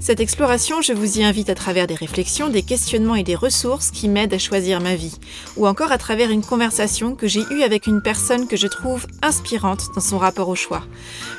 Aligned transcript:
Cette 0.00 0.20
exploration, 0.20 0.80
je 0.80 0.92
vous 0.92 1.18
y 1.18 1.24
invite 1.24 1.50
à 1.50 1.56
travers 1.56 1.88
des 1.88 1.96
réflexions, 1.96 2.48
des 2.48 2.62
questionnements 2.62 3.16
et 3.16 3.24
des 3.24 3.34
ressources 3.34 3.90
qui 3.90 4.08
m'aident 4.08 4.34
à 4.34 4.38
choisir 4.38 4.80
ma 4.80 4.94
vie, 4.94 5.16
ou 5.56 5.66
encore 5.66 5.90
à 5.90 5.98
travers 5.98 6.30
une 6.30 6.44
conversation 6.44 7.16
que 7.16 7.26
j'ai 7.26 7.42
eue 7.50 7.62
avec 7.62 7.88
une 7.88 8.00
personne 8.00 8.46
que 8.46 8.56
je 8.56 8.68
trouve 8.68 9.08
inspirante 9.22 9.88
dans 9.96 10.00
son 10.00 10.18
rapport 10.18 10.48
au 10.48 10.54
choix. 10.54 10.84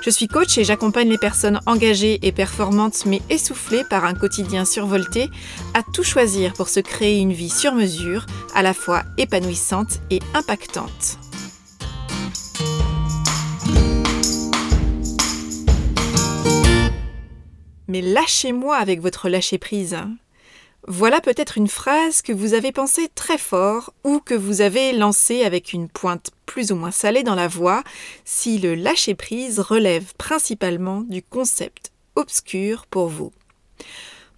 Je 0.02 0.09
suis 0.09 0.27
coach 0.27 0.58
et 0.58 0.66
j'accompagne 0.66 1.09
les 1.09 1.17
personnes 1.17 1.62
engagées 1.67 2.20
et 2.22 2.34
performantes 2.34 3.05
mais 3.05 3.22
essoufflées 3.30 3.86
par 3.90 4.03
un 4.03 4.14
quotidien 4.14 4.66
survolté 4.66 5.30
à 5.73 5.81
tout 5.81 6.03
choisir 6.03 6.52
pour 6.52 6.67
se 6.67 6.81
créer 6.81 7.20
une 7.20 7.34
vie 7.34 7.50
sur 7.50 7.73
mesure, 7.73 8.26
à 8.53 8.62
la 8.62 8.73
fois 8.73 9.03
épanouissante 9.17 10.02
et 10.12 10.20
impactante. 10.34 11.29
Mais 17.90 18.02
lâchez-moi 18.02 18.78
avec 18.78 19.02
votre 19.02 19.28
lâcher-prise. 19.28 19.98
Voilà 20.88 21.22
peut-être 21.22 21.58
une 21.58 21.68
phrase 21.68 22.22
que 22.22 22.32
vous 22.32 22.54
avez 22.54 22.72
pensée 22.72 23.10
très 23.14 23.38
fort 23.38 23.94
ou 24.04 24.20
que 24.20 24.36
vous 24.36 24.62
avez 24.62 24.94
lancée 24.94 25.44
avec 25.44 25.74
une 25.74 25.90
pointe 25.90 26.30
plus 26.46 26.72
ou 26.72 26.76
moins 26.76 26.92
salée 26.92 27.24
dans 27.24 27.36
la 27.36 27.48
voix 27.48 27.84
si 28.26 28.60
le 28.60 28.76
lâcher-prise 28.76 29.60
relève 29.60 30.14
principalement 30.18 31.02
du 31.02 31.22
concept 31.22 31.92
obscur 32.16 32.86
pour 32.86 33.08
vous 33.08 33.34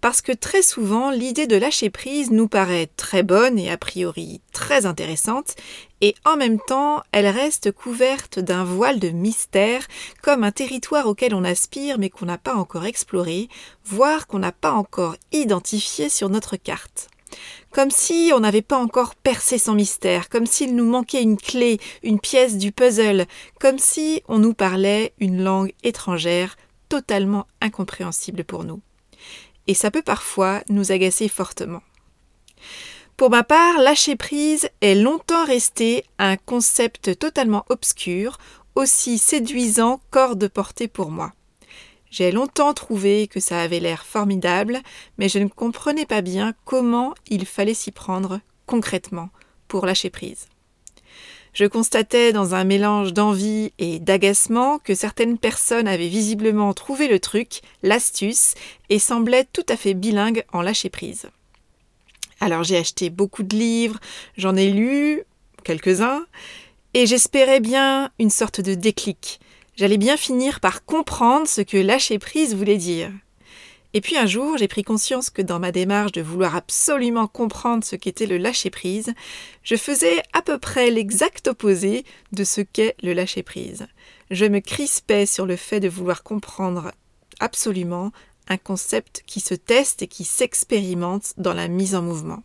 parce 0.02 0.22
que 0.22 0.32
très 0.32 0.64
souvent 0.64 1.12
l'idée 1.12 1.46
de 1.46 1.56
lâcher 1.56 1.92
prise 1.92 2.32
nous 2.32 2.48
paraît 2.48 2.90
très 2.98 3.22
bonne 3.22 3.60
et 3.60 3.72
a 3.72 3.78
priori 3.78 4.42
très 4.52 4.88
intéressante, 4.88 5.56
et 6.02 6.16
en 6.26 6.36
même 6.36 6.60
temps 6.60 7.04
elle 7.12 7.28
reste 7.28 7.72
couverte 7.72 8.40
d'un 8.40 8.64
voile 8.64 9.00
de 9.00 9.10
mystère, 9.10 9.88
comme 10.24 10.44
un 10.44 10.52
territoire 10.52 11.06
auquel 11.06 11.36
on 11.36 11.44
aspire 11.44 12.00
mais 12.00 12.10
qu'on 12.10 12.26
n'a 12.26 12.40
pas 12.40 12.56
encore 12.56 12.86
exploré, 12.86 13.48
voire 13.86 14.26
qu'on 14.26 14.40
n'a 14.40 14.52
pas 14.52 14.72
encore 14.72 15.16
identifié 15.32 16.10
sur 16.10 16.30
notre 16.30 16.58
carte. 16.58 17.08
Comme 17.72 17.92
si 17.92 18.32
on 18.36 18.42
n'avait 18.42 18.62
pas 18.62 18.78
encore 18.78 19.16
percé 19.16 19.58
son 19.58 19.76
mystère, 19.76 20.28
comme 20.28 20.46
s'il 20.46 20.76
nous 20.76 20.90
manquait 20.90 21.22
une 21.22 21.38
clé, 21.38 21.80
une 22.04 22.20
pièce 22.20 22.58
du 22.58 22.74
puzzle, 22.74 23.26
comme 23.60 23.80
si 23.80 24.22
on 24.28 24.40
nous 24.40 24.54
parlait 24.54 25.14
une 25.20 25.42
langue 25.42 25.72
étrangère 25.84 26.58
totalement 26.90 27.48
incompréhensible 27.62 28.44
pour 28.44 28.66
nous 28.66 28.82
et 29.72 29.74
ça 29.74 29.90
peut 29.90 30.02
parfois 30.02 30.62
nous 30.68 30.92
agacer 30.92 31.30
fortement. 31.30 31.82
Pour 33.16 33.30
ma 33.30 33.44
part, 33.44 33.80
lâcher 33.80 34.18
prise 34.18 34.70
est 34.82 34.96
longtemps 34.96 35.46
resté 35.46 36.04
un 36.20 36.36
concept 36.36 37.18
totalement 37.18 37.64
obscur, 37.70 38.38
aussi 38.76 39.18
séduisant 39.18 40.02
qu'hors 40.12 40.36
de 40.36 40.48
portée 40.48 40.90
pour 40.90 41.10
moi. 41.10 41.32
J'ai 42.10 42.34
longtemps 42.34 42.74
trouvé 42.74 43.28
que 43.28 43.40
ça 43.40 43.62
avait 43.62 43.80
l'air 43.80 44.06
formidable, 44.06 44.82
mais 45.18 45.30
je 45.30 45.40
ne 45.40 45.48
comprenais 45.48 46.06
pas 46.06 46.22
bien 46.22 46.54
comment 46.66 47.16
il 47.30 47.46
fallait 47.46 47.74
s'y 47.74 47.92
prendre 47.92 48.42
concrètement 48.66 49.30
pour 49.70 49.86
lâcher 49.86 50.10
prise. 50.10 50.48
Je 51.54 51.66
constatais 51.66 52.32
dans 52.32 52.56
un 52.56 52.64
mélange 52.64 53.14
d'envie 53.14 53.74
et 53.78 54.00
d'agacement 54.00 54.80
que 54.80 54.96
certaines 54.96 55.38
personnes 55.38 55.88
avaient 55.88 56.08
visiblement 56.08 56.74
trouvé 56.74 57.10
le 57.10 57.20
truc, 57.20 57.62
l'astuce, 57.84 58.54
et 58.90 59.00
semblaient 59.00 59.48
tout 59.52 59.66
à 59.68 59.76
fait 59.76 59.94
bilingues 59.94 60.46
en 60.54 60.62
lâcher 60.62 60.90
prise. 60.90 61.30
Alors 62.40 62.64
j'ai 62.64 62.78
acheté 62.78 63.10
beaucoup 63.10 63.44
de 63.44 63.56
livres, 63.56 64.00
j'en 64.38 64.56
ai 64.56 64.72
lu 64.72 65.24
quelques-uns, 65.64 66.26
et 66.94 67.06
j'espérais 67.06 67.60
bien 67.60 68.12
une 68.18 68.30
sorte 68.30 68.62
de 68.62 68.74
déclic. 68.74 69.40
J'allais 69.76 69.98
bien 69.98 70.18
finir 70.18 70.60
par 70.62 70.86
comprendre 70.86 71.48
ce 71.48 71.62
que 71.62 71.78
lâcher 71.78 72.18
prise 72.18 72.56
voulait 72.56 72.78
dire. 72.78 73.12
Et 73.94 74.02
puis 74.02 74.18
un 74.18 74.26
jour, 74.26 74.58
j'ai 74.58 74.70
pris 74.70 74.84
conscience 74.84 75.30
que 75.30 75.42
dans 75.42 75.60
ma 75.60 75.72
démarche 75.72 76.14
de 76.14 76.22
vouloir 76.22 76.56
absolument 76.56 77.28
comprendre 77.28 77.84
ce 77.84 77.96
qu'était 77.98 78.26
le 78.26 78.38
lâcher-prise, 78.38 79.14
je 79.64 79.76
faisais 79.76 80.24
à 80.34 80.42
peu 80.42 80.58
près 80.58 80.92
l'exact 80.92 81.50
opposé 81.50 82.06
de 82.32 82.44
ce 82.44 82.62
qu'est 82.62 82.96
le 83.04 83.14
lâcher-prise. 83.14 83.88
Je 84.30 84.46
me 84.46 84.60
crispais 84.60 85.26
sur 85.26 85.46
le 85.46 85.58
fait 85.58 85.82
de 85.82 85.90
vouloir 85.90 86.24
comprendre 86.24 86.92
absolument 87.40 88.12
un 88.48 88.58
concept 88.58 89.24
qui 89.26 89.42
se 89.42 89.56
teste 89.56 90.02
et 90.02 90.08
qui 90.08 90.24
s'expérimente 90.24 91.34
dans 91.38 91.54
la 91.54 91.68
mise 91.68 91.96
en 91.96 92.02
mouvement. 92.02 92.44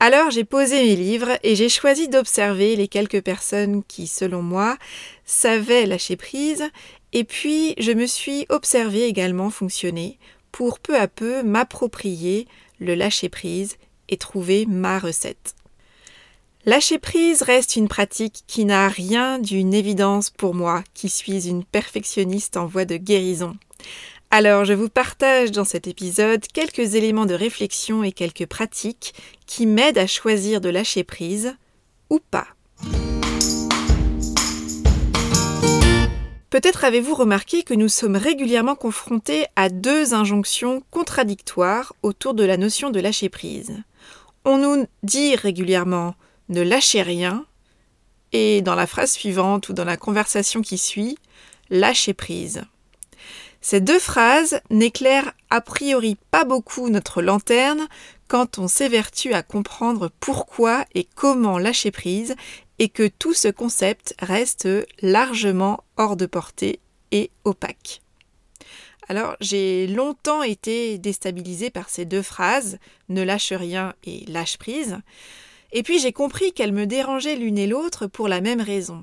Alors 0.00 0.30
j'ai 0.30 0.44
posé 0.44 0.82
mes 0.82 0.96
livres 0.96 1.38
et 1.42 1.54
j'ai 1.54 1.68
choisi 1.68 2.08
d'observer 2.08 2.74
les 2.74 2.88
quelques 2.88 3.22
personnes 3.22 3.84
qui, 3.84 4.08
selon 4.08 4.42
moi, 4.42 4.76
savaient 5.24 5.86
lâcher 5.86 6.16
prise 6.16 6.64
et 7.12 7.24
puis, 7.24 7.74
je 7.78 7.92
me 7.92 8.06
suis 8.06 8.46
observé 8.48 9.04
également 9.04 9.50
fonctionner 9.50 10.18
pour 10.50 10.78
peu 10.78 10.96
à 10.96 11.08
peu 11.08 11.42
m'approprier 11.42 12.46
le 12.78 12.94
lâcher-prise 12.94 13.76
et 14.08 14.16
trouver 14.16 14.66
ma 14.66 14.98
recette. 14.98 15.54
Lâcher-prise 16.64 17.42
reste 17.42 17.76
une 17.76 17.88
pratique 17.88 18.44
qui 18.46 18.64
n'a 18.64 18.88
rien 18.88 19.38
d'une 19.38 19.74
évidence 19.74 20.30
pour 20.30 20.54
moi, 20.54 20.84
qui 20.94 21.08
suis 21.08 21.48
une 21.48 21.64
perfectionniste 21.64 22.56
en 22.56 22.66
voie 22.66 22.84
de 22.84 22.96
guérison. 22.96 23.56
Alors, 24.30 24.64
je 24.64 24.72
vous 24.72 24.88
partage 24.88 25.50
dans 25.50 25.64
cet 25.64 25.86
épisode 25.86 26.46
quelques 26.46 26.94
éléments 26.94 27.26
de 27.26 27.34
réflexion 27.34 28.02
et 28.04 28.12
quelques 28.12 28.46
pratiques 28.46 29.12
qui 29.46 29.66
m'aident 29.66 29.98
à 29.98 30.06
choisir 30.06 30.60
de 30.60 30.70
lâcher 30.70 31.04
prise 31.04 31.54
ou 32.08 32.20
pas. 32.30 32.46
Peut-être 36.52 36.84
avez-vous 36.84 37.14
remarqué 37.14 37.62
que 37.62 37.72
nous 37.72 37.88
sommes 37.88 38.14
régulièrement 38.14 38.74
confrontés 38.74 39.46
à 39.56 39.70
deux 39.70 40.12
injonctions 40.12 40.82
contradictoires 40.90 41.94
autour 42.02 42.34
de 42.34 42.44
la 42.44 42.58
notion 42.58 42.90
de 42.90 43.00
lâcher 43.00 43.30
prise. 43.30 43.82
On 44.44 44.58
nous 44.58 44.86
dit 45.02 45.34
régulièrement 45.34 46.14
ne 46.50 46.60
lâchez 46.60 47.00
rien 47.00 47.46
et 48.32 48.60
dans 48.60 48.74
la 48.74 48.86
phrase 48.86 49.12
suivante 49.12 49.70
ou 49.70 49.72
dans 49.72 49.86
la 49.86 49.96
conversation 49.96 50.60
qui 50.60 50.76
suit, 50.76 51.16
lâchez 51.70 52.12
prise. 52.12 52.64
Ces 53.62 53.80
deux 53.80 53.98
phrases 53.98 54.60
n'éclairent 54.68 55.32
a 55.48 55.62
priori 55.62 56.18
pas 56.30 56.44
beaucoup 56.44 56.90
notre 56.90 57.22
lanterne 57.22 57.88
quand 58.28 58.58
on 58.58 58.68
s'évertue 58.68 59.32
à 59.32 59.42
comprendre 59.42 60.10
pourquoi 60.20 60.84
et 60.94 61.08
comment 61.14 61.56
lâcher 61.56 61.92
prise 61.92 62.34
et 62.78 62.88
que 62.88 63.06
tout 63.06 63.34
ce 63.34 63.48
concept 63.48 64.14
reste 64.20 64.68
largement 65.00 65.84
hors 65.96 66.16
de 66.16 66.26
portée 66.26 66.80
et 67.10 67.30
opaque. 67.44 68.02
Alors 69.08 69.36
j'ai 69.40 69.86
longtemps 69.86 70.42
été 70.42 70.98
déstabilisée 70.98 71.70
par 71.70 71.88
ces 71.88 72.04
deux 72.04 72.22
phrases, 72.22 72.78
ne 73.08 73.22
lâche 73.22 73.52
rien 73.52 73.94
et 74.04 74.24
lâche 74.26 74.58
prise, 74.58 74.98
et 75.72 75.82
puis 75.82 75.98
j'ai 75.98 76.12
compris 76.12 76.52
qu'elles 76.52 76.72
me 76.72 76.86
dérangeaient 76.86 77.36
l'une 77.36 77.58
et 77.58 77.66
l'autre 77.66 78.06
pour 78.06 78.28
la 78.28 78.40
même 78.40 78.60
raison, 78.60 79.02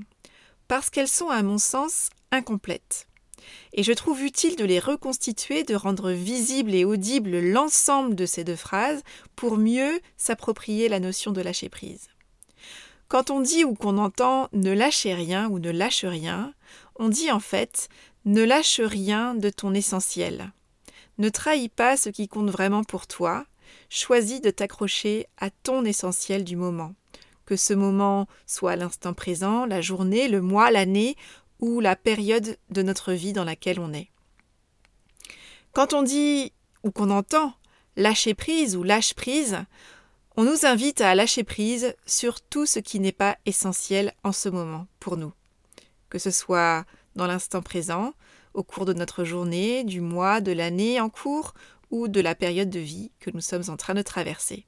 parce 0.68 0.90
qu'elles 0.90 1.08
sont 1.08 1.30
à 1.30 1.44
mon 1.44 1.58
sens 1.58 2.10
incomplètes. 2.32 3.08
Et 3.74 3.84
je 3.84 3.94
trouve 3.94 4.24
utile 4.24 4.56
de 4.56 4.66
les 4.66 4.80
reconstituer, 4.80 5.64
de 5.64 5.76
rendre 5.76 6.12
visible 6.12 6.74
et 6.76 6.86
audible 6.86 7.40
l'ensemble 7.40 8.16
de 8.16 8.26
ces 8.26 8.44
deux 8.44 8.56
phrases 8.56 9.02
pour 9.36 9.58
mieux 9.58 10.00
s'approprier 10.18 10.90
la 10.90 11.00
notion 11.00 11.32
de 11.32 11.42
lâcher 11.42 11.70
prise. 11.70 12.10
Quand 13.10 13.32
on 13.32 13.42
dit 13.42 13.66
ou 13.66 13.74
qu'on 13.74 13.98
entend 13.98 14.50
ne 14.54 14.72
lâchez 14.72 15.16
rien 15.16 15.50
ou 15.50 15.58
ne 15.58 15.72
lâche 15.72 16.06
rien, 16.06 16.54
on 16.96 17.10
dit 17.10 17.32
en 17.32 17.40
fait 17.40 17.90
ne 18.26 18.44
lâche 18.44 18.80
rien 18.80 19.34
de 19.34 19.50
ton 19.50 19.74
essentiel. 19.74 20.52
Ne 21.18 21.30
trahis 21.30 21.70
pas 21.70 21.98
ce 21.98 22.10
qui 22.10 22.28
compte 22.28 22.52
vraiment 22.52 22.84
pour 22.84 23.08
toi, 23.08 23.48
choisis 23.90 24.42
de 24.42 24.52
t'accrocher 24.52 25.26
à 25.40 25.50
ton 25.50 25.86
essentiel 25.86 26.44
du 26.44 26.56
moment. 26.56 26.94
Que 27.48 27.56
ce 27.56 27.74
moment 27.74 28.28
soit 28.46 28.76
l'instant 28.76 29.14
présent, 29.14 29.66
la 29.66 29.82
journée, 29.82 30.28
le 30.28 30.42
mois, 30.42 30.70
l'année 30.70 31.18
ou 31.60 31.80
la 31.80 31.96
période 31.96 32.58
de 32.70 32.82
notre 32.84 33.14
vie 33.14 33.34
dans 33.34 33.44
laquelle 33.44 33.80
on 33.80 33.92
est. 33.92 34.12
Quand 35.74 35.94
on 35.94 36.04
dit 36.04 36.54
ou 36.84 36.92
qu'on 36.92 37.10
entend 37.10 37.54
lâcher 37.96 38.36
prise 38.36 38.76
ou 38.76 38.84
lâche 38.84 39.16
prise, 39.16 39.58
on 40.40 40.46
nous 40.46 40.66
invite 40.66 41.02
à 41.02 41.16
lâcher 41.16 41.44
prise 41.44 41.94
sur 42.06 42.40
tout 42.40 42.66
ce 42.66 42.80
qui 42.80 43.02
n'est 43.02 43.12
pas 43.12 43.38
essentiel 43.46 44.14
en 44.24 44.32
ce 44.32 44.48
moment 44.48 44.88
pour 45.02 45.18
nous, 45.18 45.34
que 46.10 46.18
ce 46.18 46.32
soit 46.32 46.86
dans 47.18 47.28
l'instant 47.28 47.62
présent, 47.62 48.14
au 48.54 48.64
cours 48.64 48.86
de 48.86 48.94
notre 48.94 49.26
journée, 49.26 49.84
du 49.84 50.00
mois, 50.00 50.40
de 50.40 50.54
l'année 50.54 51.02
en 51.02 51.10
cours 51.10 51.54
ou 51.92 52.08
de 52.08 52.22
la 52.22 52.36
période 52.36 52.70
de 52.70 52.80
vie 52.80 53.12
que 53.20 53.32
nous 53.32 53.42
sommes 53.42 53.66
en 53.68 53.76
train 53.76 53.96
de 53.96 54.02
traverser. 54.02 54.66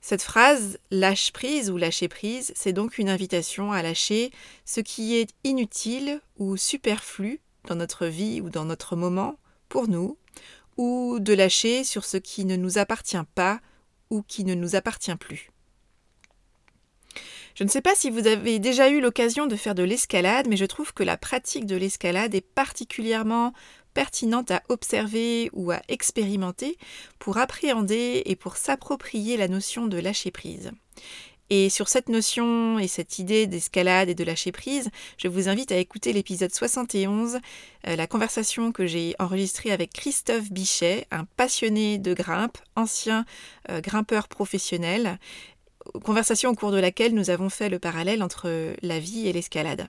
Cette 0.00 0.22
phrase 0.22 0.80
lâche 0.90 1.30
prise 1.30 1.70
ou 1.70 1.76
lâcher 1.76 2.08
prise, 2.08 2.52
c'est 2.56 2.72
donc 2.72 2.98
une 2.98 3.08
invitation 3.08 3.70
à 3.70 3.82
lâcher 3.82 4.32
ce 4.64 4.80
qui 4.80 5.14
est 5.14 5.30
inutile 5.44 6.20
ou 6.38 6.56
superflu 6.56 7.38
dans 7.68 7.76
notre 7.76 8.06
vie 8.06 8.40
ou 8.40 8.50
dans 8.50 8.64
notre 8.64 8.96
moment 8.96 9.38
pour 9.68 9.86
nous, 9.86 10.18
ou 10.76 11.18
de 11.20 11.32
lâcher 11.32 11.84
sur 11.84 12.04
ce 12.04 12.16
qui 12.16 12.44
ne 12.44 12.56
nous 12.56 12.78
appartient 12.78 13.16
pas 13.34 13.60
ou 14.10 14.22
qui 14.22 14.44
ne 14.44 14.54
nous 14.54 14.76
appartient 14.76 15.16
plus. 15.16 15.50
Je 17.54 17.62
ne 17.62 17.68
sais 17.68 17.80
pas 17.80 17.94
si 17.94 18.10
vous 18.10 18.26
avez 18.26 18.58
déjà 18.58 18.90
eu 18.90 19.00
l'occasion 19.00 19.46
de 19.46 19.54
faire 19.54 19.76
de 19.76 19.84
l'escalade, 19.84 20.48
mais 20.48 20.56
je 20.56 20.64
trouve 20.64 20.92
que 20.92 21.04
la 21.04 21.16
pratique 21.16 21.66
de 21.66 21.76
l'escalade 21.76 22.34
est 22.34 22.40
particulièrement 22.40 23.52
pertinente 23.94 24.50
à 24.50 24.62
observer 24.68 25.50
ou 25.52 25.70
à 25.70 25.80
expérimenter 25.86 26.76
pour 27.20 27.38
appréhender 27.38 28.22
et 28.26 28.34
pour 28.34 28.56
s'approprier 28.56 29.36
la 29.36 29.46
notion 29.46 29.86
de 29.86 29.98
lâcher 29.98 30.32
prise. 30.32 30.72
Et 31.56 31.70
sur 31.70 31.88
cette 31.88 32.08
notion 32.08 32.80
et 32.80 32.88
cette 32.88 33.20
idée 33.20 33.46
d'escalade 33.46 34.08
et 34.08 34.16
de 34.16 34.24
lâcher 34.24 34.50
prise, 34.50 34.90
je 35.18 35.28
vous 35.28 35.48
invite 35.48 35.70
à 35.70 35.76
écouter 35.76 36.12
l'épisode 36.12 36.52
71, 36.52 37.38
euh, 37.86 37.94
la 37.94 38.08
conversation 38.08 38.72
que 38.72 38.88
j'ai 38.88 39.14
enregistrée 39.20 39.70
avec 39.70 39.92
Christophe 39.92 40.50
Bichet, 40.50 41.06
un 41.12 41.26
passionné 41.36 41.98
de 41.98 42.12
grimpe, 42.12 42.58
ancien 42.74 43.24
euh, 43.70 43.80
grimpeur 43.80 44.26
professionnel, 44.26 45.20
conversation 46.02 46.50
au 46.50 46.54
cours 46.56 46.72
de 46.72 46.80
laquelle 46.80 47.14
nous 47.14 47.30
avons 47.30 47.50
fait 47.50 47.68
le 47.68 47.78
parallèle 47.78 48.24
entre 48.24 48.74
la 48.82 48.98
vie 48.98 49.28
et 49.28 49.32
l'escalade. 49.32 49.86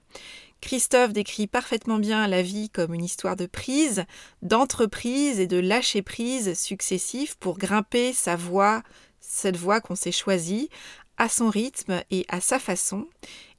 Christophe 0.62 1.14
décrit 1.14 1.48
parfaitement 1.48 1.98
bien 1.98 2.28
la 2.28 2.44
vie 2.44 2.70
comme 2.70 2.94
une 2.94 3.04
histoire 3.04 3.36
de 3.36 3.48
prise, 3.48 4.06
d'entreprise 4.44 5.40
et 5.40 5.48
de 5.48 5.58
lâcher 5.58 6.04
prise 6.04 6.54
successifs 6.54 7.34
pour 7.34 7.58
grimper 7.58 8.14
sa 8.14 8.36
voie, 8.36 8.84
cette 9.20 9.58
voie 9.58 9.82
qu'on 9.82 9.96
s'est 9.96 10.12
choisie, 10.12 10.70
à 11.18 11.30
son 11.30 11.50
rythme 11.50 12.02
et 12.12 12.26
à 12.30 12.42
sa 12.42 12.60
façon. 12.60 13.08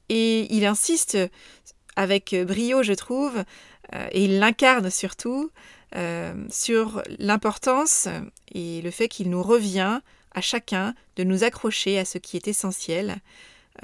Et 0.08 0.52
il 0.54 0.64
insiste 0.64 1.18
avec 1.96 2.34
brio, 2.46 2.82
je 2.82 2.92
trouve, 2.92 3.42
euh, 3.94 4.08
et 4.12 4.24
il 4.24 4.38
l'incarne 4.38 4.90
surtout, 4.90 5.50
euh, 5.94 6.34
sur 6.50 7.02
l'importance 7.18 8.08
et 8.52 8.82
le 8.82 8.90
fait 8.90 9.08
qu'il 9.08 9.30
nous 9.30 9.42
revient 9.42 10.00
à 10.32 10.40
chacun 10.40 10.94
de 11.16 11.24
nous 11.24 11.44
accrocher 11.44 11.98
à 11.98 12.04
ce 12.04 12.18
qui 12.18 12.36
est 12.36 12.48
essentiel, 12.48 13.16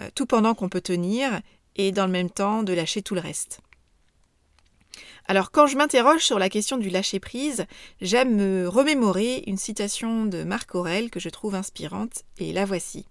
euh, 0.00 0.08
tout 0.14 0.26
pendant 0.26 0.54
qu'on 0.54 0.68
peut 0.68 0.80
tenir, 0.80 1.40
et 1.76 1.90
dans 1.90 2.06
le 2.06 2.12
même 2.12 2.30
temps 2.30 2.62
de 2.62 2.74
lâcher 2.74 3.00
tout 3.02 3.14
le 3.14 3.20
reste. 3.20 3.60
Alors 5.26 5.50
quand 5.50 5.66
je 5.66 5.76
m'interroge 5.76 6.22
sur 6.22 6.38
la 6.38 6.50
question 6.50 6.76
du 6.76 6.90
lâcher-prise, 6.90 7.64
j'aime 8.02 8.36
me 8.36 8.68
remémorer 8.68 9.44
une 9.46 9.56
citation 9.56 10.26
de 10.26 10.42
Marc 10.42 10.74
Aurel 10.74 11.10
que 11.10 11.20
je 11.20 11.30
trouve 11.30 11.54
inspirante, 11.54 12.24
et 12.38 12.52
la 12.52 12.66
voici. 12.66 13.06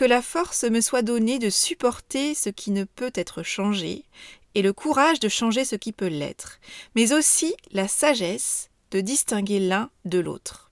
Que 0.00 0.06
la 0.06 0.22
force 0.22 0.64
me 0.64 0.80
soit 0.80 1.02
donnée 1.02 1.38
de 1.38 1.50
supporter 1.50 2.34
ce 2.34 2.48
qui 2.48 2.70
ne 2.70 2.84
peut 2.84 3.12
être 3.14 3.42
changé, 3.42 4.06
et 4.54 4.62
le 4.62 4.72
courage 4.72 5.20
de 5.20 5.28
changer 5.28 5.66
ce 5.66 5.76
qui 5.76 5.92
peut 5.92 6.06
l'être, 6.06 6.58
mais 6.96 7.12
aussi 7.12 7.54
la 7.70 7.86
sagesse 7.86 8.70
de 8.92 9.02
distinguer 9.02 9.60
l'un 9.60 9.90
de 10.06 10.18
l'autre. 10.18 10.70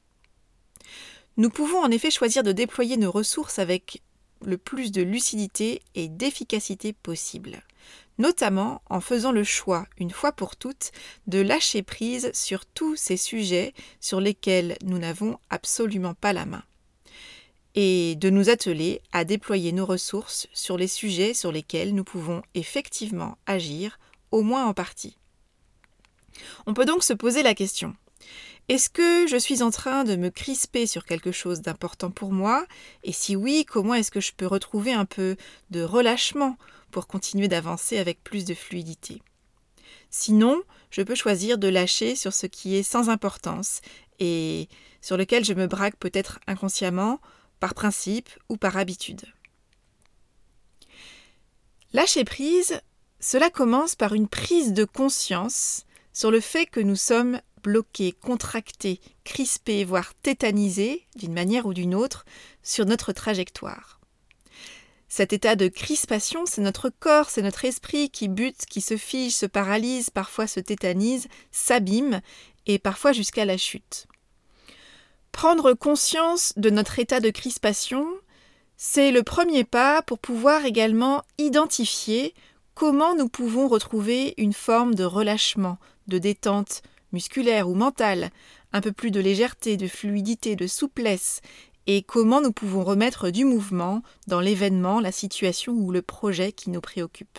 Nous 1.37 1.51
pouvons 1.51 1.79
en 1.79 1.91
effet 1.91 2.11
choisir 2.11 2.43
de 2.43 2.53
déployer 2.53 2.97
nos 2.97 3.11
ressources 3.11 3.59
avec 3.59 4.01
le 4.47 4.57
plus 4.57 4.93
de 4.93 5.03
lucidité 5.03 5.83
et 5.95 6.09
d'efficacité 6.09 6.95
possible, 6.95 7.63
notamment 8.17 8.81
en 8.89 9.03
faisant 9.03 9.33
le 9.33 9.45
choix, 9.45 9.87
une 9.99 10.11
fois 10.11 10.33
pour 10.33 10.57
toutes, 10.57 10.91
de 11.27 11.41
lâcher 11.41 11.83
prise 11.83 12.31
sur 12.33 12.65
tous 12.65 12.97
ces 12.97 13.19
sujets 13.19 13.75
sur 14.01 14.23
lesquels 14.23 14.79
nous 14.85 14.99
n'avons 14.99 15.39
absolument 15.51 16.15
pas 16.15 16.33
la 16.33 16.47
main, 16.47 16.65
et 17.81 18.17
de 18.17 18.29
nous 18.29 18.51
atteler 18.51 19.03
à 19.13 19.25
déployer 19.25 19.71
nos 19.71 19.87
ressources 19.87 20.49
sur 20.53 20.77
les 20.77 20.89
sujets 20.89 21.33
sur 21.33 21.53
lesquels 21.53 21.95
nous 21.95 22.03
pouvons 22.03 22.43
effectivement 22.57 23.39
agir, 23.47 24.01
au 24.33 24.43
moins 24.43 24.67
en 24.67 24.75
partie. 24.75 25.17
On 26.67 26.75
peut 26.75 26.87
donc 26.87 27.05
se 27.05 27.13
poser 27.13 27.45
la 27.45 27.55
question. 27.55 27.95
Est-ce 28.69 28.91
que 28.91 29.29
je 29.29 29.37
suis 29.37 29.63
en 29.63 29.71
train 29.71 30.03
de 30.03 30.17
me 30.17 30.29
crisper 30.29 30.89
sur 30.89 31.05
quelque 31.05 31.31
chose 31.31 31.61
d'important 31.61 32.11
pour 32.11 32.33
moi? 32.33 32.67
Et 33.05 33.13
si 33.13 33.37
oui, 33.37 33.65
comment 33.65 33.95
est-ce 33.95 34.11
que 34.11 34.21
je 34.21 34.33
peux 34.37 34.49
retrouver 34.49 34.93
un 34.93 35.05
peu 35.05 35.37
de 35.71 35.83
relâchement 35.83 36.57
pour 36.91 37.07
continuer 37.07 37.47
d'avancer 37.47 37.99
avec 37.99 38.25
plus 38.25 38.45
de 38.45 38.55
fluidité? 38.55 39.23
Sinon, 40.11 40.63
je 40.91 41.03
peux 41.03 41.15
choisir 41.15 41.59
de 41.59 41.69
lâcher 41.69 42.17
sur 42.17 42.33
ce 42.33 42.47
qui 42.47 42.75
est 42.75 42.83
sans 42.83 43.09
importance 43.09 43.83
et 44.19 44.69
sur 45.01 45.17
lequel 45.17 45.45
je 45.45 45.55
me 45.55 45.69
braque 45.69 45.97
peut-être 45.97 46.41
inconsciemment, 46.49 47.21
par 47.61 47.75
principe 47.75 48.29
ou 48.49 48.57
par 48.57 48.77
habitude. 48.77 49.23
Lâcher 51.93 52.25
prise, 52.25 52.81
cela 53.21 53.51
commence 53.51 53.95
par 53.95 54.15
une 54.15 54.29
prise 54.29 54.73
de 54.73 54.85
conscience 54.85 55.85
sur 56.13 56.31
le 56.31 56.41
fait 56.41 56.67
que 56.67 56.81
nous 56.81 56.97
sommes 56.97 57.41
bloqués, 57.63 58.13
contractés, 58.13 59.01
crispés, 59.25 59.85
voire 59.85 60.15
tétanisés, 60.15 61.07
d'une 61.17 61.33
manière 61.33 61.67
ou 61.67 61.75
d'une 61.75 61.95
autre, 61.95 62.25
sur 62.63 62.87
notre 62.87 63.13
trajectoire. 63.13 63.99
Cet 65.09 65.33
état 65.33 65.57
de 65.57 65.69
crispation, 65.69 66.45
c'est 66.45 66.61
notre 66.61 66.91
corps, 66.91 67.31
c'est 67.31 67.43
notre 67.43 67.65
esprit 67.65 68.11
qui 68.11 68.29
bute, 68.29 68.67
qui 68.67 68.81
se 68.81 68.97
fige, 68.97 69.33
se 69.33 69.47
paralyse, 69.47 70.11
parfois 70.11 70.47
se 70.47 70.61
tétanise, 70.61 71.29
s'abîme, 71.51 72.21
et 72.67 72.79
parfois 72.79 73.13
jusqu'à 73.13 73.47
la 73.47 73.57
chute. 73.57 74.07
Prendre 75.39 75.73
conscience 75.73 76.53
de 76.57 76.69
notre 76.69 76.99
état 76.99 77.21
de 77.21 77.31
crispation, 77.31 78.05
c'est 78.77 79.13
le 79.13 79.23
premier 79.23 79.63
pas 79.63 80.03
pour 80.03 80.19
pouvoir 80.19 80.65
également 80.65 81.23
identifier 81.39 82.35
comment 82.75 83.15
nous 83.15 83.29
pouvons 83.29 83.69
retrouver 83.69 84.35
une 84.37 84.53
forme 84.53 84.97
de 84.97 85.05
relâchement, 85.05 85.79
de 86.09 86.19
détente, 86.19 86.83
musculaire 87.13 87.69
ou 87.69 87.75
mentale, 87.75 88.31
un 88.73 88.81
peu 88.81 88.91
plus 88.91 89.13
de 89.13 89.21
légèreté, 89.21 89.77
de 89.77 89.87
fluidité, 89.87 90.57
de 90.57 90.67
souplesse, 90.67 91.41
et 91.87 92.03
comment 92.03 92.41
nous 92.41 92.51
pouvons 92.51 92.83
remettre 92.83 93.31
du 93.31 93.45
mouvement 93.45 94.03
dans 94.27 94.41
l'événement, 94.41 94.99
la 94.99 95.13
situation 95.13 95.73
ou 95.73 95.93
le 95.93 96.03
projet 96.03 96.51
qui 96.51 96.71
nous 96.71 96.81
préoccupe. 96.81 97.39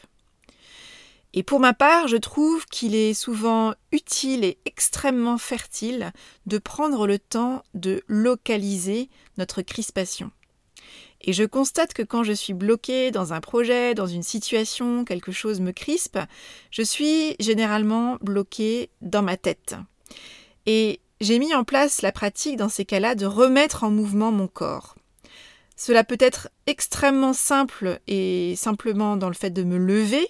Et 1.34 1.44
pour 1.44 1.60
ma 1.60 1.74
part, 1.74 2.08
je 2.08 2.18
trouve 2.18 2.66
qu'il 2.66 2.96
est 2.96 3.14
souvent 3.14 3.74
utile 3.92 4.44
et 4.44 4.58
extrêmement 4.66 5.38
fertile 5.38 6.12
de 6.48 6.58
prendre 6.58 7.06
le 7.06 7.20
temps 7.20 7.64
de 7.76 8.04
localiser 8.08 9.10
notre 9.38 9.62
crispation. 9.62 10.31
Et 11.22 11.34
je 11.34 11.44
constate 11.44 11.94
que 11.94 12.02
quand 12.02 12.24
je 12.24 12.31
suis 12.31 12.54
bloquée 12.54 13.12
dans 13.12 13.34
un 13.34 13.42
projet, 13.42 13.94
dans 13.94 14.08
une 14.08 14.24
situation, 14.24 15.04
quelque 15.04 15.31
chose 15.31 15.59
me 15.59 15.71
crispe, 15.71 16.18
je 16.71 16.81
suis 16.81 17.36
généralement 17.40 18.18
bloquée 18.21 18.90
dans 19.02 19.21
ma 19.21 19.38
tête. 19.38 19.76
Et 20.66 21.02
j'ai 21.19 21.38
mis 21.38 21.54
en 21.54 21.66
place 21.66 22.02
la 22.02 22.14
pratique 22.14 22.56
dans 22.56 22.69
ces 22.69 22.86
cas-là 22.86 23.16
de 23.16 23.26
remettre 23.26 23.83
en 23.83 23.92
mouvement 23.92 24.31
mon 24.31 24.48
corps. 24.48 24.95
Cela 25.76 26.04
peut 26.04 26.18
être 26.19 26.50
extrêmement 26.68 27.33
simple 27.33 28.00
et 28.07 28.56
simplement 28.56 29.18
dans 29.18 29.30
le 29.30 29.33
fait 29.33 29.50
de 29.50 29.64
me 29.64 29.78
lever, 29.78 30.28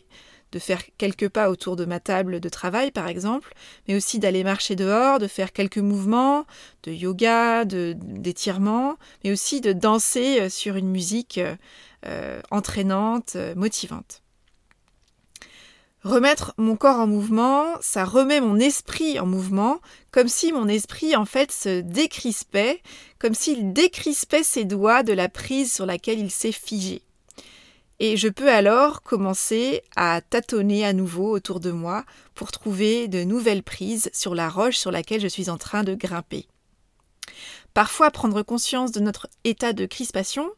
de 0.52 0.60
faire 0.60 0.82
quelques 0.98 1.30
pas 1.30 1.50
autour 1.50 1.76
de 1.76 1.86
ma 1.86 2.00
table 2.00 2.40
de 2.40 2.50
travail 2.50 2.92
par 2.92 3.08
exemple, 3.08 3.54
mais 3.88 3.96
aussi 3.96 4.20
d'aller 4.20 4.44
marcher 4.44 4.76
dehors, 4.76 5.20
de 5.20 5.28
faire 5.28 5.54
quelques 5.54 5.78
mouvements 5.78 6.46
de 6.84 6.92
yoga, 6.92 7.66
d'étirement, 7.66 8.98
mais 9.24 9.32
aussi 9.32 9.62
de 9.62 9.74
danser 9.74 10.42
euh, 10.42 10.50
sur 10.50 10.76
une 10.76 10.90
musique 10.90 11.38
euh, 11.38 11.56
euh, 12.06 12.42
entraînante, 12.52 13.36
motivante. 13.56 14.22
Remettre 16.04 16.54
mon 16.58 16.78
corps 16.78 17.00
en 17.00 17.08
mouvement, 17.08 17.66
ça 17.82 18.06
remet 18.06 18.40
mon 18.40 18.58
esprit 18.58 19.20
en 19.20 19.26
mouvement, 19.26 19.80
comme 20.12 20.30
si 20.30 20.54
mon 20.54 20.70
esprit 20.70 21.14
en 21.18 21.26
fait 21.26 21.52
se 21.52 21.82
décrispait, 21.82 22.82
comme 23.20 23.34
s'il 23.34 23.74
décrispait 23.74 24.44
ses 24.44 24.64
doigts 24.64 25.04
de 25.04 25.12
la 25.12 25.28
prise 25.28 25.74
sur 25.74 25.86
laquelle 25.86 26.20
il 26.20 26.32
s'est 26.32 26.54
figé. 26.54 27.02
Et 28.00 28.16
je 28.16 28.30
peux 28.30 28.50
alors 28.50 29.02
commencer 29.02 29.84
à 29.98 30.22
tâtonner 30.22 30.86
à 30.86 30.94
nouveau 30.94 31.32
autour 31.32 31.60
de 31.60 31.72
moi 31.72 32.06
pour 32.34 32.52
trouver 32.52 33.10
de 33.10 33.24
nouvelles 33.24 33.64
prises 33.64 34.10
sur 34.14 34.36
la 34.36 34.48
roche 34.50 34.78
sur 34.78 34.92
laquelle 34.92 35.20
je 35.20 35.28
suis 35.28 35.50
en 35.50 35.58
train 35.58 35.84
de 35.84 35.96
grimper. 35.96 36.48
Parfois, 37.74 38.10
prendre 38.10 38.42
conscience 38.42 38.92
de 38.92 39.02
notre 39.02 39.28
état 39.44 39.74
de 39.74 39.86
crispation 39.86 40.50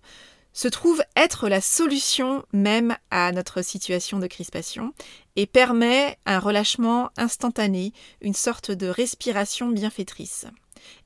se 0.54 0.68
trouve 0.68 1.02
être 1.16 1.50
la 1.50 1.62
solution 1.62 2.44
même 2.52 2.96
à 3.10 3.32
notre 3.32 3.62
situation 3.62 4.20
de 4.20 4.28
crispation 4.28 4.94
et 5.36 5.46
permet 5.46 6.18
un 6.26 6.40
relâchement 6.40 7.10
instantané, 7.18 7.94
une 8.22 8.34
sorte 8.34 8.72
de 8.72 8.88
respiration 8.88 9.70
bienfaitrice. 9.70 10.46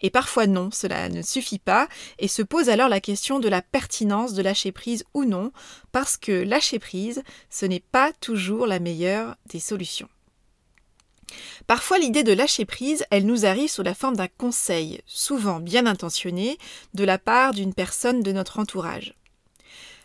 Et 0.01 0.09
parfois 0.09 0.47
non, 0.47 0.69
cela 0.71 1.09
ne 1.09 1.21
suffit 1.21 1.59
pas, 1.59 1.87
et 2.19 2.27
se 2.27 2.41
pose 2.41 2.69
alors 2.69 2.89
la 2.89 2.99
question 2.99 3.39
de 3.39 3.49
la 3.49 3.61
pertinence 3.61 4.33
de 4.33 4.41
lâcher 4.41 4.71
prise 4.71 5.05
ou 5.13 5.25
non, 5.25 5.51
parce 5.91 6.17
que 6.17 6.31
lâcher 6.31 6.79
prise, 6.79 7.23
ce 7.49 7.65
n'est 7.65 7.79
pas 7.79 8.11
toujours 8.13 8.67
la 8.67 8.79
meilleure 8.79 9.35
des 9.47 9.59
solutions. 9.59 10.09
Parfois, 11.67 11.97
l'idée 11.97 12.23
de 12.23 12.33
lâcher 12.33 12.65
prise, 12.65 13.05
elle 13.09 13.25
nous 13.25 13.45
arrive 13.45 13.69
sous 13.69 13.83
la 13.83 13.95
forme 13.95 14.15
d'un 14.15 14.27
conseil, 14.27 15.01
souvent 15.05 15.59
bien 15.59 15.85
intentionné, 15.85 16.57
de 16.93 17.03
la 17.03 17.17
part 17.17 17.53
d'une 17.53 17.73
personne 17.73 18.21
de 18.21 18.31
notre 18.31 18.59
entourage. 18.59 19.15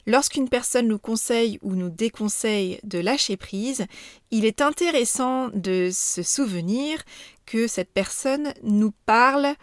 Lorsqu'une 0.07 0.49
personne 0.49 0.88
nous 0.88 0.99
conseille 0.99 1.59
ou 1.62 1.75
nous 1.75 1.90
déconseille 1.90 2.80
de 2.85 2.99
lâcher 2.99 3.37
prise, 3.37 3.87
il 4.30 4.45
est 4.45 4.61
intéressant 4.61 5.49
de 5.49 5.90
se 5.92 6.23
souvenir 6.23 7.02
que 7.47 7.66
cette 7.66 7.92
personne 7.92 8.52
nous 8.62 8.92
parle 9.07 9.54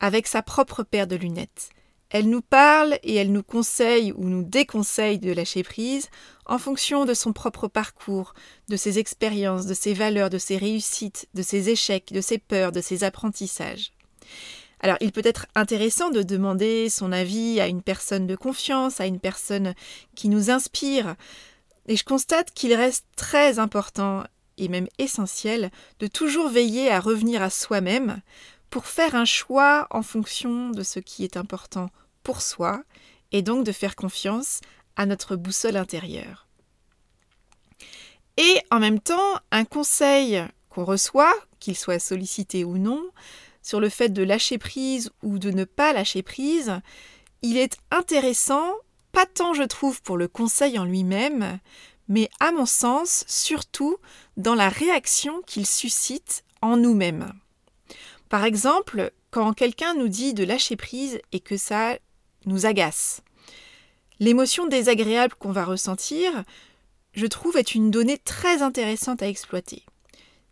avec 0.00 0.26
sa 0.26 0.42
propre 0.42 0.82
paire 0.82 1.06
de 1.06 1.16
lunettes. 1.16 1.70
Elle 2.10 2.30
nous 2.30 2.40
parle 2.40 2.98
et 3.02 3.16
elle 3.16 3.32
nous 3.32 3.42
conseille 3.42 4.12
ou 4.12 4.24
nous 4.24 4.42
déconseille 4.42 5.18
de 5.18 5.30
lâcher 5.30 5.62
prise 5.62 6.08
en 6.46 6.58
fonction 6.58 7.04
de 7.04 7.12
son 7.12 7.34
propre 7.34 7.68
parcours, 7.68 8.32
de 8.70 8.76
ses 8.76 8.98
expériences, 8.98 9.66
de 9.66 9.74
ses 9.74 9.92
valeurs, 9.92 10.30
de 10.30 10.38
ses 10.38 10.56
réussites, 10.56 11.28
de 11.34 11.42
ses 11.42 11.68
échecs, 11.68 12.12
de 12.12 12.22
ses 12.22 12.38
peurs, 12.38 12.72
de 12.72 12.80
ses 12.80 13.04
apprentissages. 13.04 13.92
Alors 14.80 14.96
il 15.00 15.12
peut 15.12 15.22
être 15.24 15.46
intéressant 15.54 16.10
de 16.10 16.22
demander 16.22 16.88
son 16.88 17.12
avis 17.12 17.60
à 17.60 17.66
une 17.66 17.82
personne 17.82 18.26
de 18.26 18.36
confiance, 18.36 19.00
à 19.00 19.06
une 19.06 19.20
personne 19.20 19.74
qui 20.14 20.28
nous 20.28 20.50
inspire, 20.50 21.16
et 21.86 21.96
je 21.96 22.04
constate 22.04 22.52
qu'il 22.52 22.74
reste 22.74 23.06
très 23.16 23.58
important 23.58 24.24
et 24.58 24.68
même 24.68 24.88
essentiel 24.98 25.70
de 26.00 26.06
toujours 26.06 26.48
veiller 26.48 26.90
à 26.90 27.00
revenir 27.00 27.42
à 27.42 27.50
soi-même 27.50 28.20
pour 28.70 28.86
faire 28.86 29.14
un 29.14 29.24
choix 29.24 29.86
en 29.90 30.02
fonction 30.02 30.70
de 30.70 30.82
ce 30.82 31.00
qui 31.00 31.24
est 31.24 31.36
important 31.36 31.88
pour 32.22 32.42
soi 32.42 32.82
et 33.32 33.42
donc 33.42 33.64
de 33.64 33.72
faire 33.72 33.96
confiance 33.96 34.60
à 34.96 35.06
notre 35.06 35.36
boussole 35.36 35.76
intérieure. 35.76 36.46
Et 38.36 38.60
en 38.70 38.78
même 38.78 39.00
temps, 39.00 39.40
un 39.50 39.64
conseil 39.64 40.44
qu'on 40.68 40.84
reçoit, 40.84 41.34
qu'il 41.58 41.76
soit 41.76 41.98
sollicité 41.98 42.64
ou 42.64 42.78
non, 42.78 43.02
sur 43.68 43.80
le 43.80 43.90
fait 43.90 44.08
de 44.08 44.22
lâcher 44.22 44.56
prise 44.56 45.10
ou 45.22 45.38
de 45.38 45.50
ne 45.50 45.64
pas 45.64 45.92
lâcher 45.92 46.22
prise, 46.22 46.80
il 47.42 47.58
est 47.58 47.76
intéressant, 47.90 48.72
pas 49.12 49.26
tant 49.26 49.52
je 49.52 49.62
trouve 49.62 50.00
pour 50.00 50.16
le 50.16 50.26
conseil 50.26 50.78
en 50.78 50.86
lui-même, 50.86 51.58
mais 52.08 52.30
à 52.40 52.50
mon 52.50 52.64
sens 52.64 53.26
surtout 53.28 53.98
dans 54.38 54.54
la 54.54 54.70
réaction 54.70 55.42
qu'il 55.46 55.66
suscite 55.66 56.44
en 56.62 56.78
nous-mêmes. 56.78 57.30
Par 58.30 58.44
exemple, 58.44 59.12
quand 59.30 59.52
quelqu'un 59.52 59.92
nous 59.92 60.08
dit 60.08 60.32
de 60.32 60.44
lâcher 60.44 60.76
prise 60.76 61.20
et 61.32 61.40
que 61.40 61.58
ça 61.58 61.98
nous 62.46 62.64
agace. 62.64 63.20
L'émotion 64.18 64.66
désagréable 64.66 65.34
qu'on 65.38 65.52
va 65.52 65.66
ressentir, 65.66 66.32
je 67.12 67.26
trouve, 67.26 67.58
est 67.58 67.74
une 67.74 67.90
donnée 67.90 68.16
très 68.16 68.62
intéressante 68.62 69.22
à 69.22 69.28
exploiter. 69.28 69.84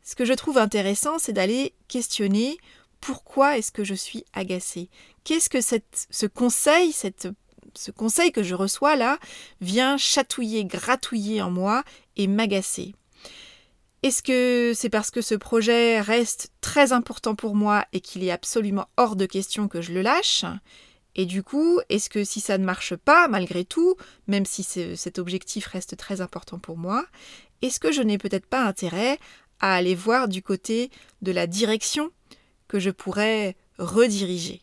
Ce 0.02 0.14
que 0.14 0.26
je 0.26 0.34
trouve 0.34 0.58
intéressant, 0.58 1.18
c'est 1.18 1.32
d'aller 1.32 1.72
questionner 1.88 2.58
pourquoi 3.00 3.58
est-ce 3.58 3.72
que 3.72 3.84
je 3.84 3.94
suis 3.94 4.24
agacée? 4.32 4.88
Qu'est-ce 5.24 5.50
que 5.50 5.60
ce 5.60 6.26
conseil, 6.26 6.92
ce 6.92 7.90
conseil 7.90 8.32
que 8.32 8.42
je 8.42 8.54
reçois 8.54 8.96
là, 8.96 9.18
vient 9.60 9.96
chatouiller, 9.96 10.64
gratouiller 10.64 11.42
en 11.42 11.50
moi 11.50 11.84
et 12.16 12.26
m'agacer? 12.26 12.94
Est-ce 14.02 14.22
que 14.22 14.72
c'est 14.74 14.90
parce 14.90 15.10
que 15.10 15.22
ce 15.22 15.34
projet 15.34 16.00
reste 16.00 16.52
très 16.60 16.92
important 16.92 17.34
pour 17.34 17.54
moi 17.56 17.84
et 17.92 18.00
qu'il 18.00 18.22
est 18.22 18.30
absolument 18.30 18.86
hors 18.96 19.16
de 19.16 19.26
question 19.26 19.68
que 19.68 19.80
je 19.80 19.92
le 19.92 20.02
lâche? 20.02 20.44
Et 21.16 21.24
du 21.24 21.42
coup, 21.42 21.80
est-ce 21.88 22.10
que 22.10 22.22
si 22.22 22.40
ça 22.40 22.58
ne 22.58 22.64
marche 22.64 22.94
pas, 22.94 23.26
malgré 23.26 23.64
tout, 23.64 23.96
même 24.26 24.44
si 24.44 24.62
cet 24.62 25.18
objectif 25.18 25.66
reste 25.66 25.96
très 25.96 26.20
important 26.20 26.58
pour 26.58 26.76
moi, 26.76 27.06
est-ce 27.62 27.80
que 27.80 27.90
je 27.90 28.02
n'ai 28.02 28.18
peut-être 28.18 28.46
pas 28.46 28.64
intérêt 28.64 29.18
à 29.60 29.74
aller 29.74 29.94
voir 29.94 30.28
du 30.28 30.42
côté 30.42 30.90
de 31.22 31.32
la 31.32 31.46
direction? 31.46 32.10
Que 32.68 32.78
je 32.78 32.90
pourrais 32.90 33.56
rediriger 33.78 34.62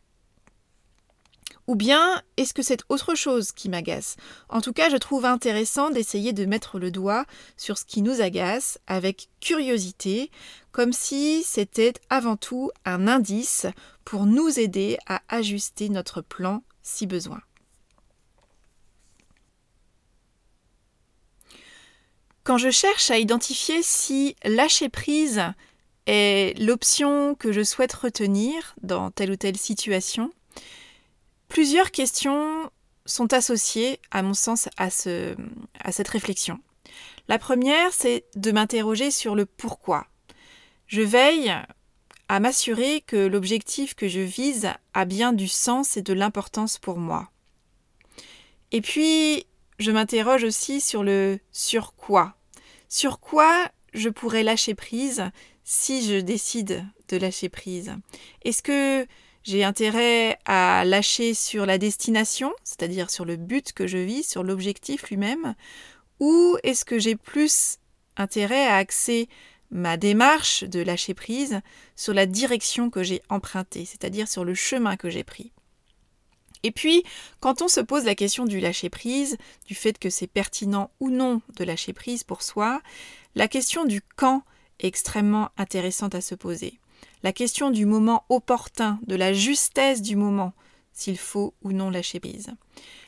ou 1.67 1.75
bien 1.75 2.21
est-ce 2.37 2.53
que 2.53 2.61
c'est 2.61 2.83
autre 2.89 3.15
chose 3.15 3.51
qui 3.51 3.69
m'agace? 3.69 4.17
En 4.49 4.61
tout 4.61 4.73
cas, 4.73 4.89
je 4.89 4.97
trouve 4.97 5.25
intéressant 5.25 5.89
d'essayer 5.89 6.33
de 6.33 6.45
mettre 6.45 6.79
le 6.79 6.91
doigt 6.91 7.25
sur 7.57 7.77
ce 7.77 7.85
qui 7.85 8.01
nous 8.01 8.21
agace 8.21 8.79
avec 8.87 9.29
curiosité, 9.39 10.29
comme 10.71 10.93
si 10.93 11.43
c'était 11.43 11.93
avant 12.09 12.35
tout 12.35 12.71
un 12.85 13.07
indice 13.07 13.65
pour 14.03 14.25
nous 14.25 14.59
aider 14.59 14.97
à 15.07 15.21
ajuster 15.29 15.89
notre 15.89 16.21
plan 16.21 16.63
si 16.81 17.07
besoin. 17.07 17.41
Quand 22.43 22.57
je 22.57 22.71
cherche 22.71 23.09
à 23.09 23.17
identifier 23.17 23.81
si 23.83 24.35
lâcher 24.43 24.89
prise 24.89 25.41
est 26.05 26.59
l'option 26.59 27.35
que 27.35 27.51
je 27.51 27.63
souhaite 27.63 27.93
retenir 27.93 28.75
dans 28.81 29.11
telle 29.11 29.31
ou 29.31 29.35
telle 29.35 29.57
situation, 29.57 30.31
Plusieurs 31.53 31.91
questions 31.91 32.71
sont 33.05 33.31
associées, 33.31 33.99
à 34.09 34.23
mon 34.23 34.33
sens, 34.33 34.69
à, 34.77 34.89
ce, 34.89 35.35
à 35.79 35.91
cette 35.91 36.07
réflexion. 36.07 36.59
La 37.27 37.37
première, 37.37 37.93
c'est 37.93 38.25
de 38.35 38.51
m'interroger 38.51 39.11
sur 39.11 39.35
le 39.35 39.45
pourquoi. 39.45 40.07
Je 40.87 41.03
veille 41.03 41.53
à 42.27 42.39
m'assurer 42.39 43.01
que 43.01 43.27
l'objectif 43.27 43.93
que 43.93 44.07
je 44.07 44.21
vise 44.21 44.69
a 44.95 45.05
bien 45.05 45.31
du 45.31 45.47
sens 45.47 45.95
et 45.95 46.01
de 46.01 46.13
l'importance 46.13 46.79
pour 46.79 46.97
moi. 46.97 47.29
Et 48.71 48.81
puis, 48.81 49.45
je 49.77 49.91
m'interroge 49.91 50.43
aussi 50.43 50.81
sur 50.81 51.03
le 51.03 51.37
sur 51.51 51.93
quoi. 51.93 52.35
Sur 52.89 53.19
quoi 53.19 53.69
je 53.93 54.09
pourrais 54.09 54.41
lâcher 54.41 54.73
prise 54.73 55.29
si 55.63 56.07
je 56.07 56.19
décide 56.19 56.85
de 57.09 57.17
lâcher 57.17 57.49
prise 57.49 57.95
Est-ce 58.43 58.63
que 58.63 59.07
j'ai 59.43 59.63
intérêt 59.63 60.37
à 60.45 60.83
lâcher 60.85 61.33
sur 61.33 61.65
la 61.65 61.77
destination, 61.77 62.53
c'est-à-dire 62.63 63.09
sur 63.09 63.25
le 63.25 63.35
but 63.35 63.73
que 63.73 63.87
je 63.87 63.97
vis, 63.97 64.23
sur 64.23 64.43
l'objectif 64.43 65.09
lui-même, 65.09 65.55
ou 66.19 66.57
est-ce 66.63 66.85
que 66.85 66.99
j'ai 66.99 67.15
plus 67.15 67.77
intérêt 68.15 68.65
à 68.67 68.77
axer 68.77 69.27
ma 69.71 69.97
démarche 69.97 70.63
de 70.63 70.79
lâcher 70.81 71.13
prise 71.13 71.61
sur 71.95 72.13
la 72.13 72.25
direction 72.25 72.89
que 72.89 73.03
j'ai 73.03 73.21
empruntée, 73.29 73.85
c'est-à-dire 73.85 74.27
sur 74.27 74.45
le 74.45 74.53
chemin 74.53 74.95
que 74.95 75.09
j'ai 75.09 75.23
pris? 75.23 75.51
Et 76.65 76.71
puis, 76.71 77.03
quand 77.41 77.61
on 77.61 77.67
se 77.67 77.81
pose 77.81 78.05
la 78.05 78.15
question 78.15 78.45
du 78.45 78.61
lâcher 78.61 78.89
prise, 78.89 79.37
du 79.65 79.75
fait 79.75 79.99
que 79.99 80.09
c'est 80.09 80.27
pertinent 80.27 80.91
ou 81.01 81.09
non 81.09 81.41
de 81.57 81.65
lâcher 81.65 81.91
prise 81.91 82.23
pour 82.23 82.41
soi, 82.41 82.81
la 83.35 83.49
question 83.49 83.83
du 83.83 84.01
quand 84.15 84.43
extrêmement 84.83 85.49
intéressante 85.57 86.15
à 86.15 86.21
se 86.21 86.35
poser 86.35 86.79
la 87.23 87.33
question 87.33 87.71
du 87.71 87.85
moment 87.85 88.25
opportun, 88.29 88.99
de 89.07 89.15
la 89.15 89.33
justesse 89.33 90.01
du 90.01 90.15
moment, 90.15 90.53
s'il 90.91 91.17
faut 91.17 91.53
ou 91.63 91.71
non 91.71 91.89
lâcher 91.89 92.19
prise. 92.19 92.51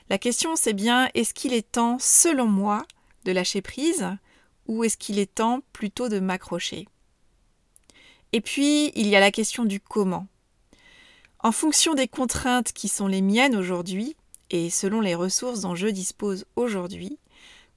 La 0.09 0.17
question 0.17 0.55
c'est 0.55 0.73
bien 0.73 1.09
est-ce 1.13 1.33
qu'il 1.33 1.53
est 1.53 1.69
temps, 1.69 1.97
selon 1.99 2.45
moi, 2.45 2.85
de 3.25 3.31
lâcher 3.31 3.61
prise 3.61 4.07
ou 4.67 4.83
est-ce 4.83 4.97
qu'il 4.97 5.19
est 5.19 5.35
temps 5.35 5.61
plutôt 5.73 6.09
de 6.09 6.19
m'accrocher? 6.19 6.87
Et 8.31 8.41
puis, 8.41 8.91
il 8.95 9.07
y 9.07 9.15
a 9.15 9.19
la 9.19 9.31
question 9.31 9.63
du 9.63 9.79
comment. 9.79 10.27
En 11.39 11.51
fonction 11.51 11.93
des 11.93 12.07
contraintes 12.07 12.73
qui 12.73 12.87
sont 12.87 13.07
les 13.07 13.21
miennes 13.21 13.55
aujourd'hui, 13.55 14.15
et 14.49 14.69
selon 14.69 15.01
les 15.01 15.15
ressources 15.15 15.61
dont 15.61 15.75
je 15.75 15.87
dispose 15.87 16.45
aujourd'hui, 16.55 17.19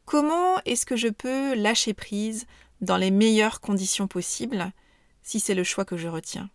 comment 0.07 0.59
est-ce 0.65 0.87
que 0.87 0.97
je 0.97 1.09
peux 1.09 1.55
lâcher 1.55 1.93
prise 1.93 2.47
dans 2.81 2.97
les 2.97 3.11
meilleures 3.11 3.61
conditions 3.61 4.07
possibles 4.07 4.73
si 5.23 5.41
c'est 5.41 5.55
le 5.55 5.65
choix 5.65 5.85
que 5.85 5.97
je 5.97 6.09
retiens. 6.09 6.49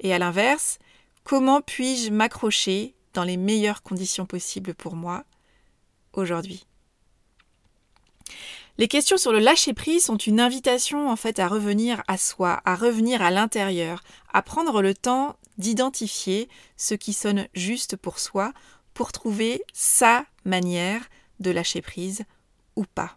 Et 0.00 0.12
à 0.12 0.18
l'inverse, 0.18 0.78
comment 1.24 1.60
puis-je 1.60 2.10
m'accrocher 2.10 2.94
dans 3.14 3.24
les 3.24 3.36
meilleures 3.36 3.82
conditions 3.82 4.26
possibles 4.26 4.74
pour 4.74 4.96
moi 4.96 5.24
aujourd'hui? 6.12 6.66
Les 8.78 8.88
questions 8.88 9.16
sur 9.16 9.32
le 9.32 9.38
lâcher-prise 9.38 10.04
sont 10.04 10.18
une 10.18 10.40
invitation 10.40 11.08
en 11.08 11.16
fait 11.16 11.38
à 11.38 11.48
revenir 11.48 12.02
à 12.08 12.18
soi, 12.18 12.60
à 12.66 12.74
revenir 12.74 13.22
à 13.22 13.30
l'intérieur, 13.30 14.02
à 14.34 14.42
prendre 14.42 14.82
le 14.82 14.92
temps 14.92 15.36
d'identifier 15.56 16.48
ce 16.76 16.94
qui 16.94 17.14
sonne 17.14 17.48
juste 17.54 17.96
pour 17.96 18.18
soi 18.18 18.52
pour 18.92 19.12
trouver 19.12 19.62
sa 19.72 20.26
manière 20.44 21.08
de 21.40 21.50
lâcher 21.50 21.80
prise 21.80 22.24
ou 22.76 22.84
pas. 22.84 23.16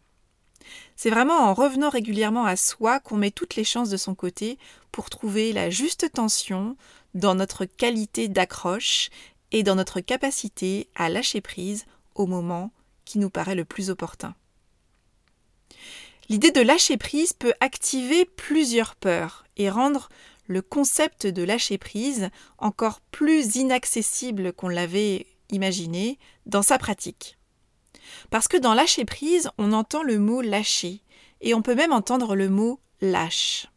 C'est 1.01 1.09
vraiment 1.09 1.37
en 1.37 1.53
revenant 1.53 1.87
régulièrement 1.87 2.43
à 2.43 2.57
soi 2.57 2.99
qu'on 2.99 3.15
met 3.15 3.31
toutes 3.31 3.55
les 3.55 3.63
chances 3.63 3.89
de 3.89 3.95
son 3.95 4.15
côté 4.15 4.57
pour 4.91 5.09
trouver 5.09 5.53
la 5.53 5.69
juste 5.69 6.11
tension 6.11 6.75
dans 7.13 7.35
notre 7.35 7.63
qualité 7.63 8.27
d'accroche 8.27 9.09
et 9.53 9.63
dans 9.63 9.75
notre 9.75 10.01
capacité 10.01 10.89
à 10.95 11.07
lâcher 11.07 11.39
prise 11.39 11.85
au 12.15 12.25
moment 12.25 12.73
qui 13.05 13.17
nous 13.17 13.29
paraît 13.29 13.55
le 13.55 13.63
plus 13.63 13.89
opportun. 13.89 14.35
L'idée 16.27 16.51
de 16.51 16.59
lâcher 16.59 16.97
prise 16.97 17.31
peut 17.31 17.53
activer 17.61 18.25
plusieurs 18.25 18.95
peurs 18.95 19.45
et 19.55 19.69
rendre 19.69 20.09
le 20.47 20.61
concept 20.61 21.25
de 21.25 21.43
lâcher 21.43 21.77
prise 21.77 22.27
encore 22.57 22.99
plus 22.99 23.55
inaccessible 23.55 24.51
qu'on 24.51 24.67
l'avait 24.67 25.27
imaginé 25.49 26.19
dans 26.45 26.61
sa 26.61 26.77
pratique. 26.77 27.38
Parce 28.29 28.47
que 28.47 28.57
dans 28.57 28.73
lâcher 28.73 29.05
prise, 29.05 29.49
on 29.57 29.73
entend 29.73 30.03
le 30.03 30.19
mot 30.19 30.41
lâcher, 30.41 31.01
et 31.41 31.53
on 31.53 31.61
peut 31.61 31.75
même 31.75 31.93
entendre 31.93 32.35
le 32.35 32.49
mot 32.49 32.79
lâche. 33.01 33.67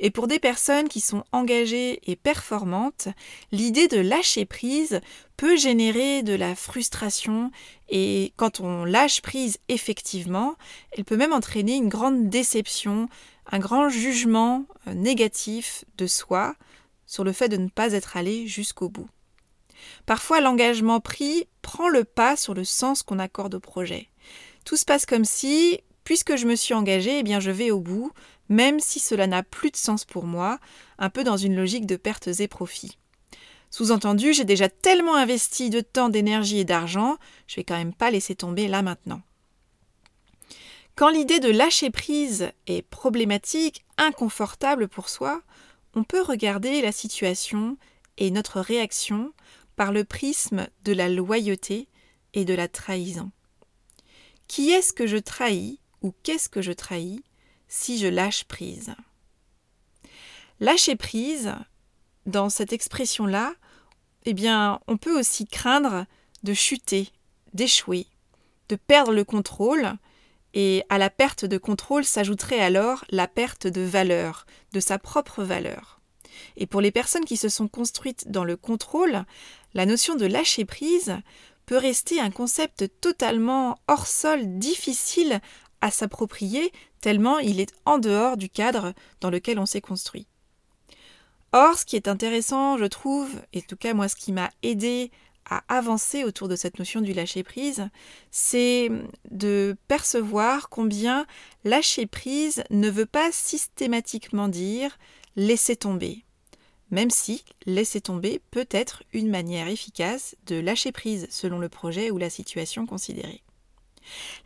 Et 0.00 0.10
pour 0.10 0.26
des 0.26 0.38
personnes 0.38 0.88
qui 0.88 1.00
sont 1.00 1.24
engagées 1.32 2.00
et 2.10 2.16
performantes, 2.16 3.08
l'idée 3.52 3.88
de 3.88 3.98
lâcher 3.98 4.44
prise 4.44 5.00
peut 5.36 5.56
générer 5.56 6.22
de 6.22 6.34
la 6.34 6.54
frustration 6.54 7.50
et 7.88 8.32
quand 8.36 8.60
on 8.60 8.84
lâche 8.84 9.22
prise 9.22 9.58
effectivement, 9.68 10.54
elle 10.92 11.04
peut 11.04 11.16
même 11.16 11.32
entraîner 11.32 11.76
une 11.76 11.88
grande 11.88 12.28
déception, 12.28 13.08
un 13.50 13.58
grand 13.58 13.88
jugement 13.88 14.66
euh, 14.86 14.94
négatif 14.94 15.84
de 15.96 16.06
soi 16.06 16.54
sur 17.06 17.24
le 17.24 17.32
fait 17.32 17.48
de 17.48 17.56
ne 17.56 17.68
pas 17.68 17.92
être 17.92 18.16
allé 18.16 18.46
jusqu'au 18.46 18.88
bout. 18.88 19.08
Parfois, 20.06 20.40
l'engagement 20.40 21.00
pris 21.00 21.48
prend 21.62 21.88
le 21.88 22.04
pas 22.04 22.36
sur 22.36 22.54
le 22.54 22.64
sens 22.64 23.02
qu'on 23.02 23.18
accorde 23.18 23.54
au 23.54 23.60
projet. 23.60 24.08
Tout 24.64 24.76
se 24.76 24.84
passe 24.84 25.06
comme 25.06 25.24
si, 25.24 25.80
puisque 26.04 26.36
je 26.36 26.46
me 26.46 26.56
suis 26.56 26.74
engagé, 26.74 27.18
eh 27.18 27.22
bien 27.22 27.40
je 27.40 27.50
vais 27.50 27.70
au 27.70 27.80
bout, 27.80 28.12
même 28.48 28.80
si 28.80 29.00
cela 29.00 29.26
n'a 29.26 29.42
plus 29.42 29.70
de 29.70 29.76
sens 29.76 30.04
pour 30.04 30.24
moi, 30.24 30.58
un 30.98 31.10
peu 31.10 31.24
dans 31.24 31.36
une 31.36 31.56
logique 31.56 31.86
de 31.86 31.96
pertes 31.96 32.28
et 32.40 32.48
profits. 32.48 32.98
Sous-entendu, 33.70 34.32
j'ai 34.32 34.44
déjà 34.44 34.68
tellement 34.68 35.16
investi 35.16 35.68
de 35.68 35.80
temps, 35.80 36.08
d'énergie 36.08 36.60
et 36.60 36.64
d'argent, 36.64 37.16
je 37.48 37.56
vais 37.56 37.64
quand 37.64 37.76
même 37.76 37.94
pas 37.94 38.10
laisser 38.10 38.36
tomber 38.36 38.68
là 38.68 38.82
maintenant. 38.82 39.22
Quand 40.94 41.08
l'idée 41.08 41.40
de 41.40 41.50
lâcher 41.50 41.90
prise 41.90 42.52
est 42.68 42.82
problématique, 42.82 43.84
inconfortable 43.98 44.86
pour 44.86 45.08
soi, 45.08 45.42
on 45.94 46.04
peut 46.04 46.22
regarder 46.22 46.82
la 46.82 46.92
situation 46.92 47.76
et 48.16 48.30
notre 48.30 48.60
réaction 48.60 49.32
par 49.76 49.92
le 49.92 50.04
prisme 50.04 50.66
de 50.84 50.92
la 50.92 51.08
loyauté 51.08 51.88
et 52.32 52.44
de 52.44 52.54
la 52.54 52.68
trahison. 52.68 53.30
Qui 54.48 54.70
est-ce 54.70 54.92
que 54.92 55.06
je 55.06 55.16
trahis 55.16 55.80
ou 56.02 56.12
qu'est-ce 56.22 56.48
que 56.48 56.62
je 56.62 56.72
trahis 56.72 57.22
si 57.68 57.98
je 57.98 58.06
lâche 58.06 58.44
prise? 58.44 58.94
Lâcher 60.60 60.96
prise, 60.96 61.54
dans 62.26 62.48
cette 62.48 62.72
expression-là, 62.72 63.54
eh 64.24 64.34
bien, 64.34 64.80
on 64.86 64.96
peut 64.96 65.18
aussi 65.18 65.46
craindre 65.46 66.06
de 66.42 66.54
chuter, 66.54 67.10
d'échouer, 67.52 68.06
de 68.68 68.76
perdre 68.76 69.12
le 69.12 69.24
contrôle, 69.24 69.94
et 70.54 70.84
à 70.88 70.98
la 70.98 71.10
perte 71.10 71.44
de 71.44 71.58
contrôle 71.58 72.04
s'ajouterait 72.04 72.60
alors 72.60 73.04
la 73.10 73.26
perte 73.26 73.66
de 73.66 73.82
valeur, 73.82 74.46
de 74.72 74.80
sa 74.80 74.98
propre 74.98 75.42
valeur. 75.42 76.00
Et 76.56 76.66
pour 76.66 76.80
les 76.80 76.92
personnes 76.92 77.24
qui 77.24 77.36
se 77.36 77.48
sont 77.48 77.68
construites 77.68 78.30
dans 78.30 78.44
le 78.44 78.56
contrôle, 78.56 79.24
la 79.74 79.86
notion 79.86 80.14
de 80.14 80.26
lâcher 80.26 80.64
prise 80.64 81.16
peut 81.66 81.76
rester 81.76 82.20
un 82.20 82.30
concept 82.30 82.90
totalement 83.00 83.78
hors 83.88 84.06
sol, 84.06 84.58
difficile 84.58 85.40
à 85.80 85.90
s'approprier, 85.90 86.72
tellement 87.00 87.38
il 87.38 87.60
est 87.60 87.74
en 87.84 87.98
dehors 87.98 88.36
du 88.36 88.48
cadre 88.48 88.94
dans 89.20 89.30
lequel 89.30 89.58
on 89.58 89.66
s'est 89.66 89.80
construit. 89.80 90.26
Or, 91.52 91.78
ce 91.78 91.84
qui 91.84 91.96
est 91.96 92.08
intéressant, 92.08 92.78
je 92.78 92.84
trouve, 92.84 93.30
et 93.52 93.58
en 93.58 93.64
tout 93.68 93.76
cas 93.76 93.94
moi 93.94 94.08
ce 94.08 94.16
qui 94.16 94.32
m'a 94.32 94.50
aidé 94.62 95.10
à 95.48 95.62
avancer 95.68 96.24
autour 96.24 96.48
de 96.48 96.56
cette 96.56 96.78
notion 96.78 97.00
du 97.00 97.12
lâcher-prise, 97.12 97.88
c'est 98.30 98.90
de 99.30 99.76
percevoir 99.88 100.68
combien 100.68 101.26
lâcher-prise 101.64 102.64
ne 102.70 102.90
veut 102.90 103.06
pas 103.06 103.30
systématiquement 103.30 104.48
dire 104.48 104.98
laisser 105.36 105.76
tomber, 105.76 106.23
même 106.90 107.10
si 107.10 107.44
laisser 107.66 108.00
tomber 108.00 108.40
peut 108.50 108.68
être 108.70 109.02
une 109.12 109.28
manière 109.28 109.68
efficace 109.68 110.36
de 110.46 110.56
lâcher 110.56 110.92
prise 110.92 111.26
selon 111.30 111.58
le 111.58 111.68
projet 111.68 112.10
ou 112.10 112.18
la 112.18 112.30
situation 112.30 112.86
considérée. 112.86 113.42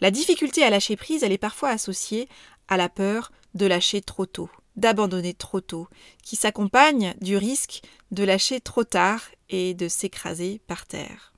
La 0.01 0.11
difficulté 0.11 0.63
à 0.63 0.71
lâcher 0.71 0.97
prise, 0.97 1.23
elle 1.23 1.33
est 1.33 1.39
parfois 1.39 1.71
associée 1.71 2.29
à 2.69 2.77
la 2.77 2.89
peur 2.89 3.33
de 3.55 3.67
lâcher 3.67 4.01
trop 4.01 4.27
tôt, 4.27 4.51
d'abandonner 4.77 5.35
trop 5.35 5.61
tôt, 5.61 5.89
qui 6.23 6.37
s'accompagne 6.37 7.15
du 7.21 7.37
risque 7.37 7.83
de 8.11 8.25
lâcher 8.25 8.61
trop 8.61 8.85
tard 8.85 9.23
et 9.49 9.75
de 9.75 9.89
s'écraser 9.89 10.61
par 10.67 10.87
terre. 10.87 11.33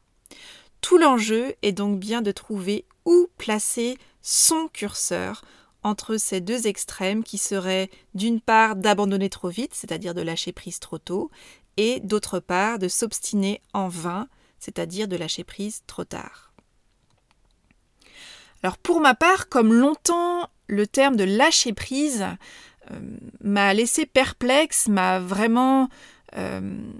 Tout 0.80 0.98
l'enjeu 0.98 1.54
est 1.62 1.72
donc 1.72 1.98
bien 1.98 2.22
de 2.22 2.32
trouver 2.32 2.84
où 3.04 3.28
placer 3.36 3.98
son 4.22 4.68
curseur 4.68 5.42
entre 5.82 6.16
ces 6.16 6.40
deux 6.40 6.66
extrêmes 6.66 7.24
qui 7.24 7.38
seraient 7.38 7.90
d'une 8.14 8.40
part 8.40 8.76
d'abandonner 8.76 9.30
trop 9.30 9.48
vite, 9.48 9.74
c'est-à-dire 9.74 10.14
de 10.14 10.22
lâcher 10.22 10.52
prise 10.52 10.78
trop 10.78 10.98
tôt, 10.98 11.30
et 11.76 12.00
d'autre 12.00 12.40
part 12.40 12.78
de 12.78 12.88
s'obstiner 12.88 13.60
en 13.72 13.88
vain, 13.88 14.28
c'est-à-dire 14.58 15.08
de 15.08 15.16
lâcher 15.16 15.44
prise 15.44 15.82
trop 15.86 16.04
tard. 16.04 16.52
Alors 18.62 18.76
pour 18.78 19.00
ma 19.00 19.14
part, 19.14 19.48
comme 19.48 19.72
longtemps 19.72 20.48
le 20.66 20.86
terme 20.86 21.16
de 21.16 21.24
lâcher 21.24 21.72
prise 21.72 22.26
euh, 22.90 23.00
m'a 23.40 23.72
laissé 23.74 24.06
perplexe, 24.06 24.88
m'a 24.88 25.18
vraiment 25.18 25.88
euh, 26.36 26.92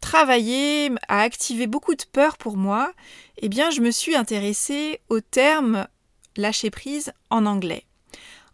travaillé, 0.00 0.90
a 1.08 1.20
activé 1.20 1.66
beaucoup 1.66 1.94
de 1.94 2.04
peur 2.12 2.36
pour 2.36 2.56
moi, 2.56 2.92
eh 3.38 3.48
bien 3.48 3.70
je 3.70 3.80
me 3.80 3.90
suis 3.90 4.14
intéressée 4.14 5.00
au 5.08 5.20
terme 5.20 5.86
lâcher 6.36 6.70
prise 6.70 7.12
en 7.30 7.46
anglais. 7.46 7.84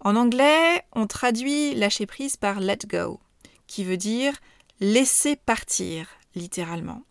En 0.01 0.17
anglais, 0.17 0.83
on 0.93 1.07
traduit 1.07 1.75
lâcher 1.75 2.07
prise 2.07 2.37
par 2.37 2.61
let 2.61 2.79
go, 2.87 3.21
qui 3.67 3.85
veut 3.85 3.99
dire 3.99 4.35
laisser 4.81 5.37
partir, 5.37 6.09
littéralement. 6.35 7.03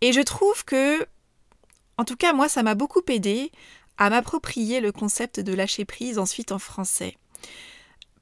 Et 0.00 0.12
je 0.12 0.20
trouve 0.20 0.64
que, 0.64 1.06
en 1.96 2.04
tout 2.04 2.16
cas 2.16 2.32
moi, 2.32 2.48
ça 2.48 2.62
m'a 2.62 2.74
beaucoup 2.74 3.02
aidé 3.08 3.52
à 3.98 4.10
m'approprier 4.10 4.80
le 4.80 4.90
concept 4.90 5.38
de 5.38 5.52
lâcher 5.52 5.84
prise 5.84 6.18
ensuite 6.18 6.50
en 6.50 6.58
français. 6.58 7.16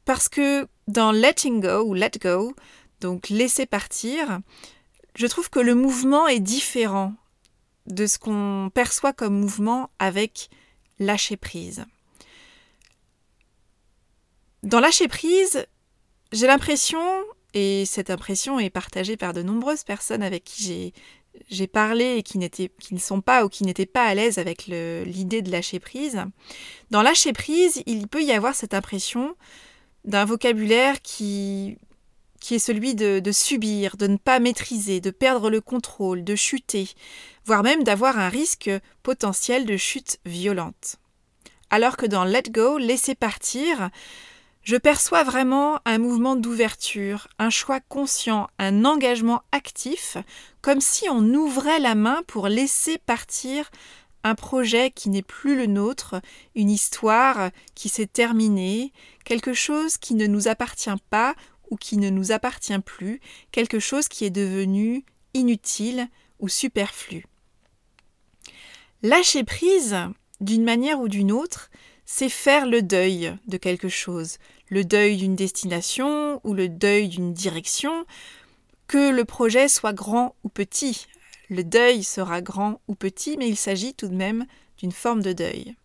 Parce 0.05 0.29
que 0.29 0.69
dans 0.89 1.13
letting 1.13 1.61
go 1.61 1.85
ou 1.87 1.95
let 1.95 2.13
go, 2.21 2.55
donc 3.01 3.31
laisser 3.31 3.67
partir, 3.67 4.41
je 5.15 5.27
trouve 5.27 5.49
que 5.49 5.61
le 5.61 5.75
mouvement 5.75 6.29
est 6.29 6.41
différent 6.41 7.15
de 7.87 8.07
ce 8.07 8.19
qu'on 8.19 8.71
perçoit 8.75 9.13
comme 9.13 9.41
mouvement 9.41 9.91
avec 9.99 10.51
lâcher 10.99 11.37
prise. 11.37 11.87
Dans 14.63 14.79
lâcher 14.79 15.09
prise, 15.09 15.67
j'ai 16.31 16.47
l'impression, 16.47 17.01
et 17.53 17.85
cette 17.85 18.11
impression 18.11 18.61
est 18.61 18.71
partagée 18.71 19.17
par 19.17 19.33
de 19.33 19.43
nombreuses 19.43 19.83
personnes 19.83 20.23
avec 20.23 20.45
qui 20.45 20.93
j'ai 21.51 21.67
parlé 21.67 22.17
et 22.17 22.23
qui, 22.23 22.39
ne 22.39 22.99
sont 22.99 23.21
pas 23.21 23.45
ou 23.45 23.49
qui 23.49 23.65
n'étaient 23.65 23.87
pas 23.87 24.05
à 24.05 24.15
l'aise 24.15 24.39
avec 24.39 24.67
l'idée 24.67 25.43
de 25.43 25.51
lâcher 25.51 25.81
prise. 25.81 26.23
Dans 26.91 27.03
lâcher 27.03 27.33
prise, 27.33 27.83
il 27.87 28.07
peut 28.07 28.23
y 28.23 28.33
avoir 28.33 28.55
cette 28.55 28.75
impression 28.75 29.35
d'un 30.05 30.25
vocabulaire 30.25 31.03
qui, 31.03 31.77
qui 32.41 32.55
est 32.55 32.61
celui 32.61 32.95
de, 32.95 33.19
de, 33.19 33.33
subir, 33.33 33.97
de 33.97 34.07
ne 34.07 34.17
pas 34.17 34.39
maîtriser, 34.39 35.01
de 35.01 35.11
perdre 35.11 35.51
le 35.51 35.61
contrôle, 35.61 36.23
de 36.23 36.37
chuter, 36.37 36.89
voire 37.47 37.65
même 37.65 37.83
d'avoir 37.83 38.17
un 38.19 38.29
risque 38.29 38.71
potentiel 39.03 39.67
de 39.67 39.77
chute 39.77 40.19
violente. 40.25 40.97
Alors 41.71 41.97
que 41.97 42.07
dans 42.07 42.25
Let 42.25 42.51
Go, 42.51 42.79
laisser 42.79 43.15
partir, 43.15 43.91
je 44.63 44.77
perçois 44.77 45.25
vraiment 45.25 45.81
un 45.85 45.99
mouvement 45.99 46.37
d'ouverture, 46.37 47.29
un 47.39 47.51
choix 47.51 47.81
conscient, 47.81 48.49
un 48.59 48.85
engagement 48.85 49.43
actif, 49.51 50.17
comme 50.61 50.81
si 50.81 51.09
on 51.09 51.35
ouvrait 51.35 51.81
la 51.81 51.95
main 51.95 52.23
pour 52.27 52.49
laisser 52.49 52.99
partir 52.99 53.71
un 54.25 54.37
projet 54.37 54.93
qui 54.93 55.11
n'est 55.11 55.23
plus 55.23 55.57
le 55.57 55.67
nôtre, 55.67 56.21
une 56.55 56.71
histoire 56.71 57.51
qui 57.75 57.89
s'est 57.89 58.07
terminée, 58.07 58.93
quelque 59.25 59.53
chose 59.53 59.97
qui 59.97 60.15
ne 60.15 60.27
nous 60.27 60.47
appartient 60.47 60.91
pas 61.11 61.35
ou 61.71 61.77
qui 61.77 61.97
ne 61.97 62.11
nous 62.11 62.31
appartient 62.31 62.79
plus, 62.79 63.21
quelque 63.51 63.81
chose 63.81 64.07
qui 64.07 64.25
est 64.25 64.31
devenu 64.31 65.05
inutile 65.35 66.09
ou 66.39 66.49
superflu. 66.49 67.25
Lâcher 69.03 69.43
prise, 69.43 69.97
d'une 70.41 70.65
manière 70.65 71.01
ou 71.01 71.09
d'une 71.09 71.33
autre, 71.33 71.71
c'est 72.05 72.29
faire 72.29 72.67
le 72.67 72.83
deuil 72.83 73.37
de 73.47 73.57
quelque 73.57 73.89
chose, 73.89 74.39
le 74.73 74.87
deuil 74.87 75.19
d'une 75.19 75.37
destination 75.37 76.41
ou 76.45 76.55
le 76.55 76.67
deuil 76.67 77.09
d'une 77.09 77.35
direction, 77.35 78.07
que 78.87 79.11
le 79.11 79.27
projet 79.27 79.69
soit 79.69 79.93
grand 79.93 80.35
ou 80.45 80.49
petit. 80.49 81.09
Le 81.51 81.63
deuil 81.63 82.03
sera 82.03 82.41
grand 82.41 82.81
ou 82.89 82.95
petit, 82.95 83.37
mais 83.37 83.51
il 83.51 83.59
s'agit 83.59 83.93
tout 83.93 84.09
de 84.09 84.15
même 84.15 84.47
d'une 84.79 84.91
forme 84.91 85.21
de 85.21 85.35
deuil. 85.35 85.77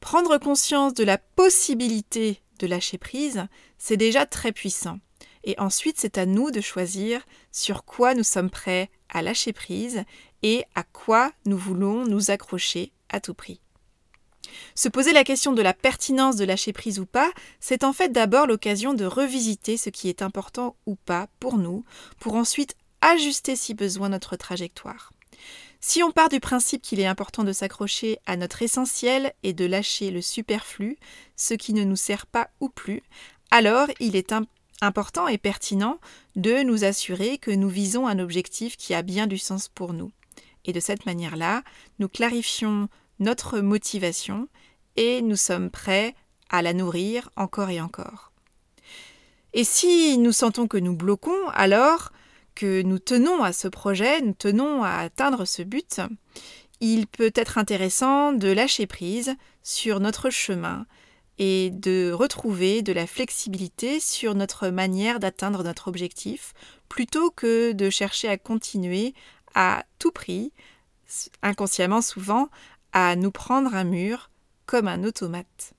Prendre 0.00 0.38
conscience 0.38 0.92
de 0.94 1.04
la 1.04 1.18
possibilité 1.18 2.40
de 2.58 2.66
lâcher 2.66 2.98
prise, 2.98 3.46
c'est 3.78 3.96
déjà 3.96 4.26
très 4.26 4.50
puissant. 4.50 4.98
Et 5.44 5.54
ensuite, 5.60 6.00
c'est 6.00 6.18
à 6.18 6.26
nous 6.26 6.50
de 6.50 6.60
choisir 6.60 7.24
sur 7.52 7.84
quoi 7.84 8.16
nous 8.16 8.24
sommes 8.24 8.50
prêts 8.50 8.90
à 9.08 9.22
lâcher 9.22 9.52
prise 9.52 10.02
et 10.42 10.64
à 10.74 10.82
quoi 10.82 11.30
nous 11.46 11.58
voulons 11.58 12.04
nous 12.06 12.32
accrocher 12.32 12.90
à 13.08 13.20
tout 13.20 13.34
prix. 13.34 13.60
Se 14.74 14.88
poser 14.88 15.12
la 15.12 15.24
question 15.24 15.52
de 15.52 15.62
la 15.62 15.74
pertinence 15.74 16.36
de 16.36 16.44
lâcher 16.44 16.72
prise 16.72 16.98
ou 16.98 17.06
pas, 17.06 17.30
c'est 17.60 17.84
en 17.84 17.92
fait 17.92 18.10
d'abord 18.10 18.46
l'occasion 18.46 18.94
de 18.94 19.04
revisiter 19.04 19.76
ce 19.76 19.90
qui 19.90 20.08
est 20.08 20.22
important 20.22 20.76
ou 20.86 20.96
pas 20.96 21.28
pour 21.40 21.58
nous, 21.58 21.84
pour 22.20 22.34
ensuite 22.34 22.76
ajuster 23.00 23.56
si 23.56 23.74
besoin 23.74 24.08
notre 24.08 24.36
trajectoire. 24.36 25.12
Si 25.80 26.02
on 26.02 26.12
part 26.12 26.30
du 26.30 26.40
principe 26.40 26.80
qu'il 26.80 26.98
est 27.00 27.06
important 27.06 27.44
de 27.44 27.52
s'accrocher 27.52 28.18
à 28.24 28.36
notre 28.36 28.62
essentiel 28.62 29.34
et 29.42 29.52
de 29.52 29.66
lâcher 29.66 30.10
le 30.10 30.22
superflu, 30.22 30.96
ce 31.36 31.52
qui 31.52 31.74
ne 31.74 31.84
nous 31.84 31.96
sert 31.96 32.26
pas 32.26 32.48
ou 32.60 32.70
plus, 32.70 33.02
alors 33.50 33.88
il 34.00 34.16
est 34.16 34.32
important 34.80 35.28
et 35.28 35.36
pertinent 35.36 36.00
de 36.36 36.62
nous 36.62 36.84
assurer 36.84 37.36
que 37.36 37.50
nous 37.50 37.68
visons 37.68 38.06
un 38.06 38.18
objectif 38.18 38.78
qui 38.78 38.94
a 38.94 39.02
bien 39.02 39.26
du 39.26 39.36
sens 39.36 39.68
pour 39.68 39.92
nous. 39.92 40.10
Et 40.64 40.72
de 40.72 40.80
cette 40.80 41.04
manière-là, 41.04 41.62
nous 41.98 42.08
clarifions 42.08 42.88
notre 43.18 43.60
motivation 43.60 44.48
et 44.96 45.22
nous 45.22 45.36
sommes 45.36 45.70
prêts 45.70 46.14
à 46.50 46.62
la 46.62 46.72
nourrir 46.72 47.30
encore 47.36 47.70
et 47.70 47.80
encore. 47.80 48.32
Et 49.52 49.64
si 49.64 50.18
nous 50.18 50.32
sentons 50.32 50.66
que 50.66 50.76
nous 50.76 50.96
bloquons, 50.96 51.48
alors 51.52 52.12
que 52.54 52.82
nous 52.82 52.98
tenons 52.98 53.42
à 53.42 53.52
ce 53.52 53.68
projet, 53.68 54.20
nous 54.20 54.34
tenons 54.34 54.82
à 54.82 54.96
atteindre 54.96 55.44
ce 55.44 55.62
but, 55.62 56.00
il 56.80 57.06
peut 57.06 57.32
être 57.34 57.58
intéressant 57.58 58.32
de 58.32 58.48
lâcher 58.48 58.86
prise 58.86 59.34
sur 59.62 60.00
notre 60.00 60.30
chemin 60.30 60.86
et 61.38 61.70
de 61.70 62.12
retrouver 62.12 62.82
de 62.82 62.92
la 62.92 63.06
flexibilité 63.06 63.98
sur 64.00 64.34
notre 64.34 64.68
manière 64.68 65.18
d'atteindre 65.18 65.64
notre 65.64 65.88
objectif, 65.88 66.52
plutôt 66.88 67.30
que 67.30 67.72
de 67.72 67.90
chercher 67.90 68.28
à 68.28 68.36
continuer 68.36 69.14
à 69.54 69.84
tout 69.98 70.12
prix, 70.12 70.52
inconsciemment 71.42 72.02
souvent, 72.02 72.48
à 72.94 73.16
nous 73.16 73.32
prendre 73.32 73.74
un 73.74 73.84
mur 73.84 74.30
comme 74.66 74.86
un 74.86 75.02
automate. 75.02 75.74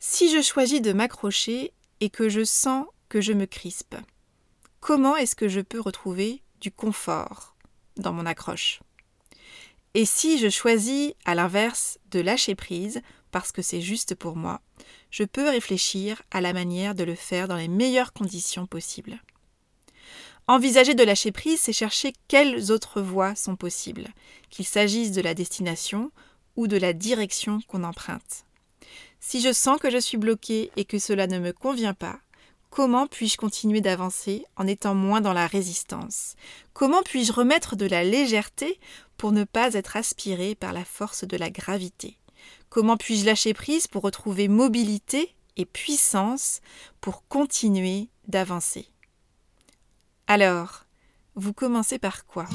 Si 0.00 0.34
je 0.34 0.42
choisis 0.42 0.80
de 0.80 0.92
m'accrocher 0.92 1.72
et 2.00 2.08
que 2.10 2.30
je 2.30 2.44
sens 2.44 2.86
que 3.10 3.20
je 3.20 3.34
me 3.34 3.44
crispe, 3.44 3.94
comment 4.80 5.16
est-ce 5.16 5.36
que 5.36 5.48
je 5.48 5.60
peux 5.60 5.80
retrouver 5.80 6.42
du 6.60 6.72
confort 6.72 7.54
dans 7.96 8.12
mon 8.12 8.24
accroche? 8.24 8.80
Et 9.92 10.06
si 10.06 10.38
je 10.38 10.48
choisis, 10.48 11.12
à 11.26 11.34
l'inverse, 11.34 11.98
de 12.10 12.20
lâcher 12.20 12.54
prise 12.54 13.02
parce 13.30 13.52
que 13.52 13.62
c'est 13.62 13.82
juste 13.82 14.14
pour 14.14 14.36
moi, 14.36 14.62
je 15.10 15.24
peux 15.24 15.48
réfléchir 15.48 16.22
à 16.30 16.40
la 16.40 16.54
manière 16.54 16.94
de 16.94 17.04
le 17.04 17.14
faire 17.14 17.48
dans 17.48 17.56
les 17.56 17.68
meilleures 17.68 18.14
conditions 18.14 18.66
possibles. 18.66 19.20
Envisager 20.46 20.94
de 20.94 21.02
lâcher 21.02 21.32
prise, 21.32 21.60
c'est 21.60 21.72
chercher 21.72 22.12
quelles 22.28 22.70
autres 22.70 23.00
voies 23.00 23.34
sont 23.34 23.56
possibles, 23.56 24.08
qu'il 24.50 24.66
s'agisse 24.66 25.12
de 25.12 25.22
la 25.22 25.32
destination 25.32 26.10
ou 26.56 26.66
de 26.66 26.76
la 26.76 26.92
direction 26.92 27.60
qu'on 27.66 27.82
emprunte. 27.82 28.44
Si 29.20 29.40
je 29.40 29.54
sens 29.54 29.80
que 29.80 29.90
je 29.90 29.96
suis 29.96 30.18
bloqué 30.18 30.70
et 30.76 30.84
que 30.84 30.98
cela 30.98 31.26
ne 31.26 31.38
me 31.38 31.52
convient 31.52 31.94
pas, 31.94 32.18
comment 32.68 33.06
puis-je 33.06 33.38
continuer 33.38 33.80
d'avancer 33.80 34.44
en 34.56 34.66
étant 34.66 34.94
moins 34.94 35.22
dans 35.22 35.32
la 35.32 35.46
résistance? 35.46 36.34
Comment 36.74 37.02
puis-je 37.02 37.32
remettre 37.32 37.74
de 37.74 37.86
la 37.86 38.04
légèreté 38.04 38.78
pour 39.16 39.32
ne 39.32 39.44
pas 39.44 39.72
être 39.72 39.96
aspiré 39.96 40.54
par 40.54 40.74
la 40.74 40.84
force 40.84 41.24
de 41.24 41.38
la 41.38 41.48
gravité? 41.48 42.18
Comment 42.68 42.98
puis-je 42.98 43.24
lâcher 43.24 43.54
prise 43.54 43.86
pour 43.86 44.02
retrouver 44.02 44.48
mobilité 44.48 45.34
et 45.56 45.64
puissance 45.64 46.60
pour 47.00 47.26
continuer 47.28 48.08
d'avancer? 48.28 48.88
Alors, 50.26 50.86
vous 51.34 51.52
commencez 51.52 51.98
par 51.98 52.26
quoi? 52.26 52.46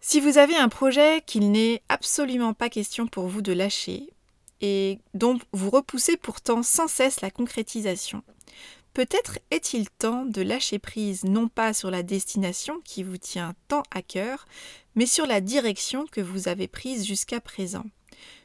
Si 0.00 0.20
vous 0.20 0.38
avez 0.38 0.56
un 0.56 0.68
projet 0.68 1.22
qu'il 1.26 1.50
n'est 1.50 1.82
absolument 1.88 2.54
pas 2.54 2.68
question 2.68 3.06
pour 3.06 3.28
vous 3.28 3.40
de 3.40 3.52
lâcher, 3.52 4.08
et 4.60 5.00
dont 5.14 5.38
vous 5.52 5.70
repoussez 5.70 6.16
pourtant 6.16 6.62
sans 6.62 6.88
cesse 6.88 7.20
la 7.20 7.30
concrétisation, 7.30 8.22
Peut-être 8.94 9.38
est-il 9.50 9.88
temps 9.88 10.26
de 10.26 10.42
lâcher 10.42 10.78
prise 10.78 11.24
non 11.24 11.48
pas 11.48 11.72
sur 11.72 11.90
la 11.90 12.02
destination 12.02 12.80
qui 12.84 13.02
vous 13.02 13.16
tient 13.16 13.54
tant 13.68 13.82
à 13.90 14.02
cœur, 14.02 14.44
mais 14.94 15.06
sur 15.06 15.26
la 15.26 15.40
direction 15.40 16.04
que 16.06 16.20
vous 16.20 16.46
avez 16.46 16.68
prise 16.68 17.06
jusqu'à 17.06 17.40
présent, 17.40 17.84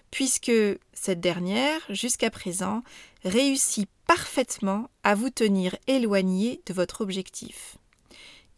puisque 0.10 0.54
cette 0.94 1.20
dernière, 1.20 1.82
jusqu'à 1.90 2.30
présent, 2.30 2.82
réussit 3.26 3.90
parfaitement 4.08 4.90
à 5.04 5.16
vous 5.16 5.30
tenir 5.30 5.76
éloigné 5.88 6.62
de 6.66 6.74
votre 6.74 7.02
objectif. 7.02 7.78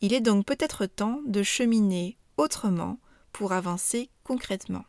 Il 0.02 0.14
est 0.14 0.22
donc 0.22 0.46
peut-être 0.46 0.86
temps 0.86 1.22
de 1.26 1.44
cheminer 1.44 2.18
autrement 2.38 3.00
pour 3.34 3.52
avancer 3.52 4.10
concrètement. 4.24 4.86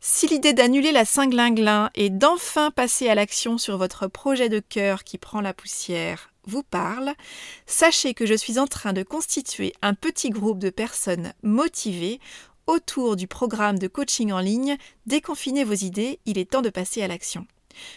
Si 0.00 0.26
l'idée 0.26 0.52
d'annuler 0.52 0.90
la 0.90 1.04
Saint-Glinglin 1.04 1.90
et 1.94 2.10
d'enfin 2.10 2.70
passer 2.70 3.08
à 3.08 3.14
l'action 3.14 3.58
sur 3.58 3.78
votre 3.78 4.08
projet 4.08 4.48
de 4.48 4.58
cœur 4.60 5.04
qui 5.04 5.18
prend 5.18 5.40
la 5.40 5.54
poussière 5.54 6.32
vous 6.44 6.64
parle, 6.64 7.14
sachez 7.66 8.14
que 8.14 8.26
je 8.26 8.34
suis 8.34 8.58
en 8.58 8.66
train 8.66 8.92
de 8.92 9.04
constituer 9.04 9.72
un 9.80 9.94
petit 9.94 10.30
groupe 10.30 10.58
de 10.58 10.70
personnes 10.70 11.32
motivées 11.44 12.18
autour 12.66 13.14
du 13.14 13.28
programme 13.28 13.78
de 13.78 13.86
coaching 13.86 14.32
en 14.32 14.40
ligne 14.40 14.76
Déconfinez 15.06 15.62
vos 15.62 15.74
idées, 15.74 16.18
il 16.26 16.38
est 16.38 16.50
temps 16.50 16.62
de 16.62 16.70
passer 16.70 17.02
à 17.02 17.08
l'action. 17.08 17.46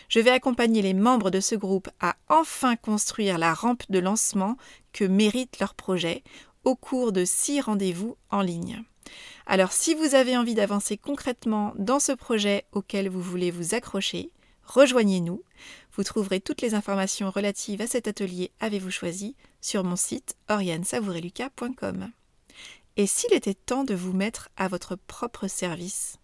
Je 0.10 0.20
vais 0.20 0.32
accompagner 0.32 0.82
les 0.82 0.94
membres 0.94 1.32
de 1.32 1.40
ce 1.40 1.56
groupe 1.56 1.90
à 2.00 2.16
enfin 2.30 2.76
construire 2.76 3.38
la 3.38 3.54
rampe 3.54 3.84
de 3.90 4.00
lancement 4.00 4.58
que 4.94 5.06
mérite 5.06 5.60
leur 5.60 5.74
projet 5.74 6.24
au 6.64 6.76
cours 6.76 7.12
de 7.12 7.26
six 7.26 7.62
rendez-vous 7.62 8.18
en 8.30 8.42
ligne. 8.42 8.84
Alors 9.46 9.72
si 9.72 9.94
vous 9.94 10.16
avez 10.16 10.36
envie 10.36 10.56
d'avancer 10.56 10.98
concrètement 10.98 11.74
dans 11.78 12.00
ce 12.00 12.12
projet 12.12 12.66
auquel 12.72 13.10
vous 13.10 13.22
voulez 13.22 13.52
vous 13.52 13.76
accrocher, 13.76 14.32
rejoignez-nous. 14.64 15.44
Vous 15.96 16.04
trouverez 16.04 16.42
toutes 16.42 16.62
les 16.62 16.74
informations 16.74 17.30
relatives 17.30 17.82
à 17.82 17.88
cet 17.88 18.08
atelier 18.08 18.52
Avez-vous 18.60 18.92
choisi 18.92 19.36
sur 19.62 19.84
mon 19.84 19.96
site 19.96 20.36
oriansavoureluca.com. 20.50 22.12
Et 22.98 23.08
s'il 23.08 23.34
était 23.34 23.54
temps 23.54 23.84
de 23.84 23.94
vous 23.94 24.14
mettre 24.14 24.50
à 24.58 24.68
votre 24.68 24.96
propre 24.96 25.48
service? 25.48 26.18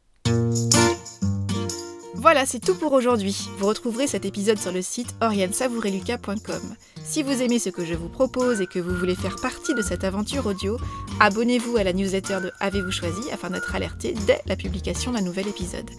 Voilà, 2.21 2.45
c'est 2.45 2.59
tout 2.59 2.75
pour 2.75 2.93
aujourd'hui. 2.93 3.49
Vous 3.57 3.65
retrouverez 3.65 4.05
cet 4.05 4.25
épisode 4.25 4.59
sur 4.59 4.71
le 4.71 4.83
site 4.83 5.15
oriansavoureluca.com. 5.21 6.75
Si 7.03 7.23
vous 7.23 7.41
aimez 7.41 7.57
ce 7.57 7.69
que 7.69 7.83
je 7.83 7.95
vous 7.95 8.09
propose 8.09 8.61
et 8.61 8.67
que 8.67 8.77
vous 8.77 8.95
voulez 8.95 9.15
faire 9.15 9.37
partie 9.37 9.73
de 9.73 9.81
cette 9.81 10.03
aventure 10.03 10.45
audio, 10.45 10.77
abonnez-vous 11.19 11.77
à 11.77 11.83
la 11.83 11.93
newsletter 11.93 12.37
de 12.43 12.51
Avez-vous 12.59 12.91
choisi 12.91 13.31
afin 13.31 13.49
d'être 13.49 13.73
alerté 13.73 14.13
dès 14.27 14.39
la 14.45 14.55
publication 14.55 15.13
d'un 15.13 15.21
nouvel 15.21 15.47
épisode. 15.47 15.89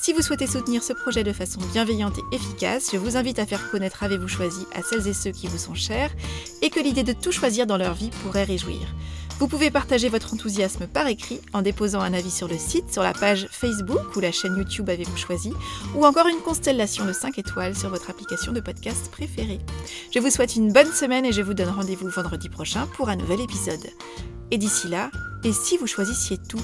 Si 0.00 0.12
vous 0.12 0.22
souhaitez 0.22 0.46
soutenir 0.46 0.84
ce 0.84 0.92
projet 0.92 1.24
de 1.24 1.32
façon 1.32 1.58
bienveillante 1.72 2.16
et 2.16 2.36
efficace, 2.36 2.90
je 2.92 2.98
vous 2.98 3.16
invite 3.16 3.40
à 3.40 3.46
faire 3.46 3.68
connaître 3.72 4.04
Avez-vous 4.04 4.28
choisi 4.28 4.64
à 4.76 4.82
celles 4.82 5.08
et 5.08 5.12
ceux 5.12 5.32
qui 5.32 5.48
vous 5.48 5.58
sont 5.58 5.74
chers 5.74 6.12
et 6.62 6.70
que 6.70 6.78
l'idée 6.78 7.02
de 7.02 7.12
tout 7.12 7.32
choisir 7.32 7.66
dans 7.66 7.76
leur 7.76 7.94
vie 7.94 8.10
pourrait 8.22 8.44
réjouir. 8.44 8.78
Vous 9.42 9.48
pouvez 9.48 9.72
partager 9.72 10.08
votre 10.08 10.34
enthousiasme 10.34 10.86
par 10.86 11.08
écrit 11.08 11.40
en 11.52 11.62
déposant 11.62 12.00
un 12.00 12.14
avis 12.14 12.30
sur 12.30 12.46
le 12.46 12.56
site, 12.56 12.92
sur 12.92 13.02
la 13.02 13.12
page 13.12 13.48
Facebook 13.50 14.14
ou 14.14 14.20
la 14.20 14.30
chaîne 14.30 14.56
YouTube 14.56 14.88
Avez-vous 14.88 15.16
choisi, 15.16 15.52
ou 15.96 16.06
encore 16.06 16.28
une 16.28 16.40
constellation 16.44 17.04
de 17.04 17.12
5 17.12 17.40
étoiles 17.40 17.76
sur 17.76 17.88
votre 17.88 18.08
application 18.08 18.52
de 18.52 18.60
podcast 18.60 19.10
préférée. 19.10 19.58
Je 20.14 20.20
vous 20.20 20.30
souhaite 20.30 20.54
une 20.54 20.72
bonne 20.72 20.92
semaine 20.92 21.24
et 21.24 21.32
je 21.32 21.42
vous 21.42 21.54
donne 21.54 21.70
rendez-vous 21.70 22.08
vendredi 22.08 22.48
prochain 22.48 22.86
pour 22.94 23.08
un 23.08 23.16
nouvel 23.16 23.40
épisode. 23.40 23.84
Et 24.52 24.58
d'ici 24.58 24.86
là, 24.86 25.10
et 25.42 25.52
si 25.52 25.76
vous 25.76 25.88
choisissiez 25.88 26.38
tout? 26.38 26.62